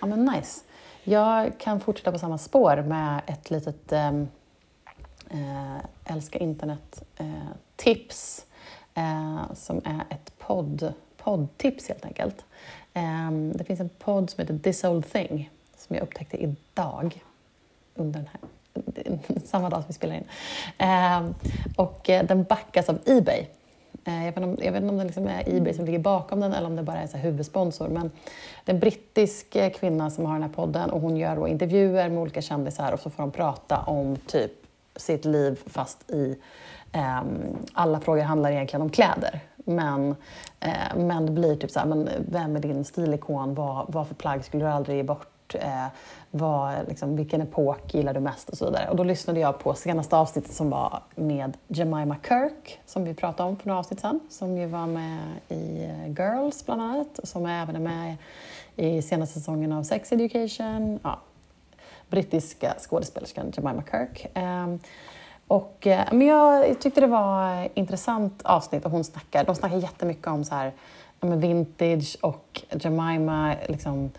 Ja, 0.00 0.06
men 0.06 0.24
nice. 0.24 0.64
Jag 1.04 1.58
kan 1.58 1.80
fortsätta 1.80 2.12
på 2.12 2.18
samma 2.18 2.38
spår 2.38 2.82
med 2.82 3.22
ett 3.26 3.50
litet 3.50 3.92
ähm, 3.92 4.28
äh, 5.30 5.76
älska 6.04 6.38
internet-tips 6.38 8.38
äh, 8.38 8.44
eh, 8.94 9.54
som 9.54 9.80
är 9.84 10.04
ett 10.10 10.38
podd, 10.38 10.92
poddtips 11.16 11.88
helt 11.88 12.04
enkelt. 12.04 12.44
Eh, 12.94 13.30
det 13.54 13.64
finns 13.64 13.80
en 13.80 13.88
podd 13.88 14.30
som 14.30 14.40
heter 14.40 14.58
This 14.58 14.84
Old 14.84 15.12
Thing 15.12 15.50
som 15.76 15.96
jag 15.96 16.02
upptäckte 16.02 16.36
idag 16.36 17.24
under 17.94 18.20
den 18.20 18.28
här 18.32 18.40
samma 19.44 19.70
dag 19.70 19.80
som 19.80 19.88
vi 19.88 19.94
spelar 19.94 20.14
in. 20.14 20.24
Ehm, 20.78 21.24
eh, 21.24 21.30
och 21.76 22.00
den 22.04 22.44
backas 22.44 22.88
av 22.88 22.98
Ebay. 23.06 23.46
Jag 24.06 24.32
vet, 24.32 24.36
inte, 24.36 24.64
jag 24.64 24.72
vet 24.72 24.82
inte 24.82 24.92
om 24.92 24.98
det 24.98 25.04
liksom 25.04 25.26
är 25.26 25.56
Ebay 25.56 25.74
som 25.74 25.84
ligger 25.84 25.98
bakom 25.98 26.40
den 26.40 26.52
eller 26.52 26.66
om 26.66 26.76
det 26.76 26.82
bara 26.82 27.02
är 27.02 27.06
så 27.06 27.16
huvudsponsor. 27.16 27.88
Men 27.88 28.10
det 28.64 28.72
är 28.72 28.74
en 28.74 28.80
brittisk 28.80 29.56
eh, 29.56 29.70
kvinna 29.70 30.10
som 30.10 30.26
har 30.26 30.32
den 30.32 30.42
här 30.42 30.50
podden 30.50 30.90
och 30.90 31.00
hon 31.00 31.16
gör 31.16 31.48
intervjuer 31.48 32.08
med 32.08 32.18
olika 32.18 32.42
kändisar 32.42 32.92
och 32.92 33.00
så 33.00 33.10
får 33.10 33.22
de 33.22 33.30
prata 33.30 33.80
om 33.80 34.16
typ 34.16 34.52
sitt 34.96 35.24
liv 35.24 35.60
fast 35.66 36.10
i 36.10 36.38
Ehm, 36.94 37.56
alla 37.72 38.00
frågor 38.00 38.22
handlar 38.22 38.50
egentligen 38.50 38.82
om 38.82 38.90
kläder. 38.90 39.40
Men, 39.56 40.16
eh, 40.60 40.96
men 40.96 41.26
det 41.26 41.32
blir 41.32 41.56
typ 41.56 41.70
så 41.70 41.78
här, 41.78 41.86
men 41.86 42.08
vem 42.28 42.56
är 42.56 42.60
din 42.60 42.84
stilikon? 42.84 43.54
Vad, 43.54 43.84
vad 43.88 44.08
för 44.08 44.14
plagg 44.14 44.44
skulle 44.44 44.64
du 44.64 44.70
aldrig 44.70 44.96
ge 44.96 45.02
bort? 45.02 45.54
Eh, 45.54 45.86
vad, 46.30 46.74
liksom, 46.88 47.16
vilken 47.16 47.40
epok 47.40 47.94
gillar 47.94 48.14
du 48.14 48.20
mest 48.20 48.48
och 48.48 48.58
så 48.58 48.64
vidare. 48.64 48.90
Och 48.90 48.96
då 48.96 49.04
lyssnade 49.04 49.40
jag 49.40 49.58
på 49.58 49.74
senaste 49.74 50.16
avsnittet 50.16 50.52
som 50.52 50.70
var 50.70 51.02
med 51.14 51.56
Jemima 51.68 52.16
Kirk, 52.28 52.80
som 52.86 53.04
vi 53.04 53.14
pratade 53.14 53.48
om 53.48 53.56
för 53.56 53.68
några 53.68 53.78
avsnitt 53.78 54.00
sedan, 54.00 54.20
som 54.30 54.58
ju 54.58 54.66
var 54.66 54.86
med 54.86 55.18
i 55.48 55.84
eh, 55.84 56.08
Girls 56.08 56.66
bland 56.66 56.82
annat, 56.82 57.18
och 57.18 57.28
som 57.28 57.46
även 57.46 57.76
är 57.76 57.80
med 57.80 58.16
i 58.76 59.02
senaste 59.02 59.38
säsongen 59.38 59.72
av 59.72 59.82
Sex 59.82 60.12
Education. 60.12 61.00
Ja, 61.02 61.18
brittiska 62.08 62.74
skådespelerskan 62.78 63.52
Jemima 63.56 63.82
Kirk. 63.90 64.36
Eh, 64.36 64.66
och, 65.48 65.86
eh, 65.86 66.04
men 66.12 66.26
jag 66.26 66.80
tyckte 66.80 67.00
det 67.00 67.06
var 67.06 67.64
ett 67.64 67.72
intressant 67.74 68.42
avsnitt 68.42 68.84
och 68.84 68.90
hon 68.90 69.04
snackar, 69.04 69.44
de 69.44 69.54
snackar 69.54 69.76
jättemycket 69.76 70.26
om 70.26 70.44
så 70.44 70.54
här, 70.54 70.72
vintage 71.20 72.16
och 72.20 72.62
Jemima 72.70 73.54
liksom, 73.68 74.10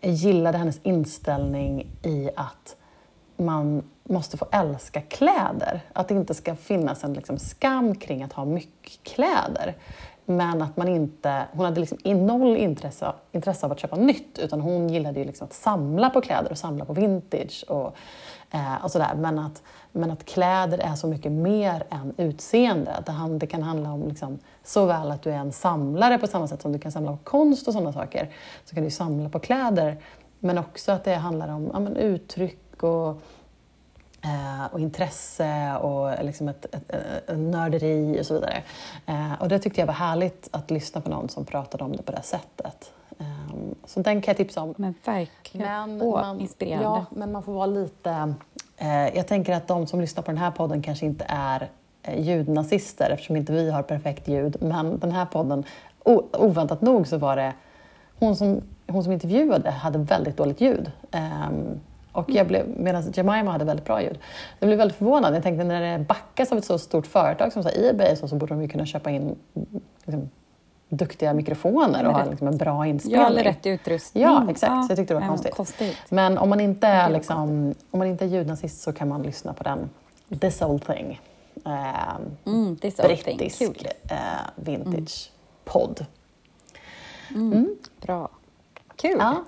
gillade 0.00 0.58
hennes 0.58 0.80
inställning 0.82 1.86
i 2.02 2.30
att 2.36 2.76
man 3.36 3.82
måste 4.04 4.36
få 4.36 4.46
älska 4.52 5.00
kläder. 5.00 5.80
Att 5.92 6.08
det 6.08 6.14
inte 6.14 6.34
ska 6.34 6.56
finnas 6.56 7.04
en 7.04 7.12
liksom 7.12 7.38
skam 7.38 7.94
kring 7.94 8.22
att 8.22 8.32
ha 8.32 8.44
mycket 8.44 9.02
kläder. 9.02 9.74
Men 10.24 10.62
att 10.62 10.76
man 10.76 10.88
inte, 10.88 11.42
hon 11.52 11.64
hade 11.64 11.80
liksom 11.80 11.98
noll 12.26 12.56
intresse, 12.56 13.12
intresse 13.32 13.66
av 13.66 13.72
att 13.72 13.80
köpa 13.80 13.96
nytt 13.96 14.38
utan 14.38 14.60
hon 14.60 14.88
gillade 14.88 15.18
ju 15.18 15.24
liksom 15.24 15.46
att 15.46 15.52
samla 15.52 16.10
på 16.10 16.20
kläder 16.20 16.50
och 16.50 16.58
samla 16.58 16.84
på 16.84 16.92
vintage 16.92 17.64
och, 17.68 17.96
eh, 18.56 18.84
och 18.84 18.90
sådär. 18.90 19.14
Men 19.16 19.38
att, 19.38 19.62
men 19.92 20.10
att 20.10 20.24
kläder 20.24 20.78
är 20.78 20.94
så 20.94 21.06
mycket 21.06 21.32
mer 21.32 21.84
än 21.90 22.14
utseende. 22.16 22.92
Att 22.92 23.06
det, 23.06 23.38
det 23.38 23.46
kan 23.46 23.62
handla 23.62 23.92
om 23.92 24.08
liksom, 24.08 24.38
såväl 24.64 25.10
att 25.10 25.22
du 25.22 25.30
är 25.30 25.38
en 25.38 25.52
samlare 25.52 26.18
på 26.18 26.26
samma 26.26 26.48
sätt 26.48 26.62
som 26.62 26.72
du 26.72 26.78
kan 26.78 26.92
samla 26.92 27.10
på 27.10 27.18
konst 27.24 27.68
och 27.68 27.72
sådana 27.72 27.92
saker. 27.92 28.30
Så 28.64 28.74
kan 28.74 28.84
du 28.84 28.90
samla 28.90 29.28
på 29.28 29.38
kläder. 29.38 29.96
Men 30.38 30.58
också 30.58 30.92
att 30.92 31.04
det 31.04 31.14
handlar 31.14 31.48
om 31.48 31.70
ja, 31.72 31.80
men, 31.80 31.96
uttryck 31.96 32.82
och, 32.82 33.08
eh, 34.22 34.66
och 34.72 34.80
intresse 34.80 35.76
och 35.76 36.24
liksom 36.24 36.48
ett, 36.48 36.64
ett, 36.74 36.90
ett, 36.90 37.38
nörderi 37.38 38.20
och 38.20 38.26
så 38.26 38.34
vidare. 38.34 38.62
Eh, 39.06 39.32
och 39.40 39.48
det 39.48 39.58
tyckte 39.58 39.80
jag 39.80 39.86
var 39.86 39.94
härligt 39.94 40.48
att 40.50 40.70
lyssna 40.70 41.00
på 41.00 41.10
någon 41.10 41.28
som 41.28 41.44
pratade 41.44 41.84
om 41.84 41.96
det 41.96 42.02
på 42.02 42.12
det 42.12 42.22
sättet. 42.22 42.92
Um, 43.18 43.74
så 43.84 44.00
den 44.00 44.20
kan 44.22 44.32
jag 44.32 44.36
tipsa 44.36 44.62
om. 44.62 44.74
Men 44.76 44.94
verkligen. 45.04 45.66
Men 45.66 46.02
Åh, 46.02 46.20
man, 46.20 46.40
inspirerande. 46.40 46.84
Ja, 46.84 47.06
men 47.10 47.32
man 47.32 47.42
får 47.42 47.52
vara 47.52 47.66
lite... 47.66 48.34
Eh, 48.76 49.16
jag 49.16 49.26
tänker 49.26 49.54
att 49.54 49.68
de 49.68 49.86
som 49.86 50.00
lyssnar 50.00 50.22
på 50.22 50.30
den 50.30 50.38
här 50.38 50.50
podden 50.50 50.82
kanske 50.82 51.06
inte 51.06 51.24
är 51.28 51.70
eh, 52.02 52.20
ljudnazister 52.20 53.10
eftersom 53.10 53.36
inte 53.36 53.52
vi 53.52 53.70
har 53.70 53.82
perfekt 53.82 54.28
ljud. 54.28 54.56
Men 54.62 54.98
den 54.98 55.12
här 55.12 55.26
podden, 55.26 55.64
oväntat 56.32 56.80
nog 56.80 57.06
så 57.06 57.18
var 57.18 57.36
det 57.36 57.52
hon 58.18 58.36
som, 58.36 58.62
hon 58.86 59.04
som 59.04 59.12
intervjuade 59.12 59.70
hade 59.70 59.98
väldigt 59.98 60.36
dåligt 60.36 60.60
ljud. 60.60 60.90
Um, 61.12 61.80
och 62.12 62.30
jag 62.30 62.46
blev, 62.46 62.68
medan 62.68 63.12
Jemima 63.12 63.52
hade 63.52 63.64
väldigt 63.64 63.86
bra 63.86 64.02
ljud. 64.02 64.18
Jag 64.58 64.68
blev 64.68 64.78
väldigt 64.78 64.98
förvånad. 64.98 65.34
Jag 65.34 65.42
tänkte 65.42 65.64
när 65.64 65.98
det 65.98 66.04
backas 66.04 66.52
av 66.52 66.58
ett 66.58 66.64
så 66.64 66.78
stort 66.78 67.06
företag 67.06 67.52
som 67.52 67.62
så 67.62 67.70
Ebay 67.74 68.16
så, 68.16 68.28
så 68.28 68.36
borde 68.36 68.54
de 68.54 68.62
ju 68.62 68.68
kunna 68.68 68.86
köpa 68.86 69.10
in 69.10 69.36
liksom, 70.04 70.30
duktiga 70.88 71.34
mikrofoner 71.34 72.06
och 72.06 72.12
ha 72.12 72.24
liksom, 72.24 72.48
en 72.48 72.56
bra 72.56 72.86
inspelning. 72.86 73.20
Ja, 73.20 73.26
eller 73.26 73.44
rätt 73.44 73.66
utrustning. 73.66 74.24
Ja, 74.24 74.46
exakt. 74.50 74.70
Ja, 74.70 74.82
så 74.82 74.90
jag 74.90 74.96
tyckte 74.96 75.14
det 75.14 75.20
var 75.20 75.28
konstigt. 75.28 75.54
konstigt. 75.54 75.96
Men 76.08 76.38
om 76.38 76.48
man 76.48 76.60
inte 76.60 76.86
är, 76.86 77.10
liksom, 77.10 77.74
om 77.90 77.98
man 77.98 78.08
inte 78.08 78.24
är 78.24 78.28
ljudnazist 78.28 78.82
så 78.82 78.92
kan 78.92 79.08
man 79.08 79.22
lyssna 79.22 79.52
på 79.52 79.64
den 79.64 79.90
This 80.40 80.62
Old 80.62 80.86
Thing. 80.86 81.20
Eh, 81.64 82.16
mm, 82.44 82.76
this 82.76 82.96
brittisk 82.96 83.62
old 83.62 83.78
thing. 83.78 83.86
Eh, 84.08 84.16
vintage-podd. 84.56 86.06
Mm. 87.30 87.52
Mm. 87.52 87.76
Bra. 88.00 88.28
Kul. 88.96 89.16
Ja. 89.18 89.44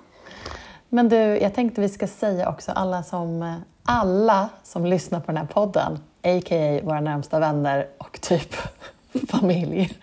Men 0.89 1.09
du, 1.09 1.17
jag 1.17 1.55
tänkte 1.55 1.81
vi 1.81 1.89
ska 1.89 2.07
säga 2.07 2.49
också 2.49 2.73
alla 2.73 3.03
som, 3.03 3.61
alla 3.83 4.49
som 4.63 4.87
lyssnar 4.87 5.21
på 5.21 5.27
den 5.27 5.37
här 5.37 5.47
podden, 5.47 5.99
a.k.a. 6.23 6.81
våra 6.83 7.01
närmsta 7.01 7.39
vänner 7.39 7.89
och 7.99 8.21
typ 8.21 8.55
familj. 9.29 9.99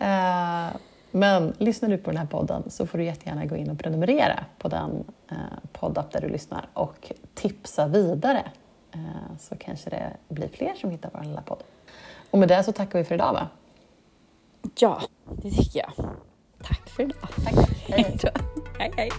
Eh, 0.00 0.76
men 1.10 1.54
lyssnar 1.58 1.88
du 1.88 1.98
på 1.98 2.10
den 2.10 2.18
här 2.18 2.26
podden 2.26 2.70
så 2.70 2.86
får 2.86 2.98
du 2.98 3.04
jättegärna 3.04 3.46
gå 3.46 3.56
in 3.56 3.70
och 3.70 3.78
prenumerera 3.78 4.44
på 4.58 4.68
den 4.68 5.04
eh, 5.30 5.36
poddapp 5.72 6.12
där 6.12 6.20
du 6.20 6.28
lyssnar 6.28 6.68
och 6.74 7.12
tipsa 7.34 7.86
vidare. 7.88 8.42
Eh, 8.92 9.36
så 9.38 9.56
kanske 9.56 9.90
det 9.90 10.12
blir 10.28 10.48
fler 10.48 10.74
som 10.74 10.90
hittar 10.90 11.10
vår 11.14 11.22
lilla 11.22 11.42
podd. 11.42 11.62
Och 12.30 12.38
med 12.38 12.48
det 12.48 12.62
så 12.62 12.72
tackar 12.72 12.98
vi 12.98 13.04
för 13.04 13.14
idag 13.14 13.32
va? 13.32 13.48
Ja, 14.78 15.02
det 15.42 15.50
tycker 15.50 15.80
jag. 15.80 16.08
Tack 16.62 16.88
för 16.88 17.02
idag. 17.02 17.28
Tack. 17.44 17.54
Hej, 17.88 18.18
hej. 18.78 18.92
hej. 18.96 19.10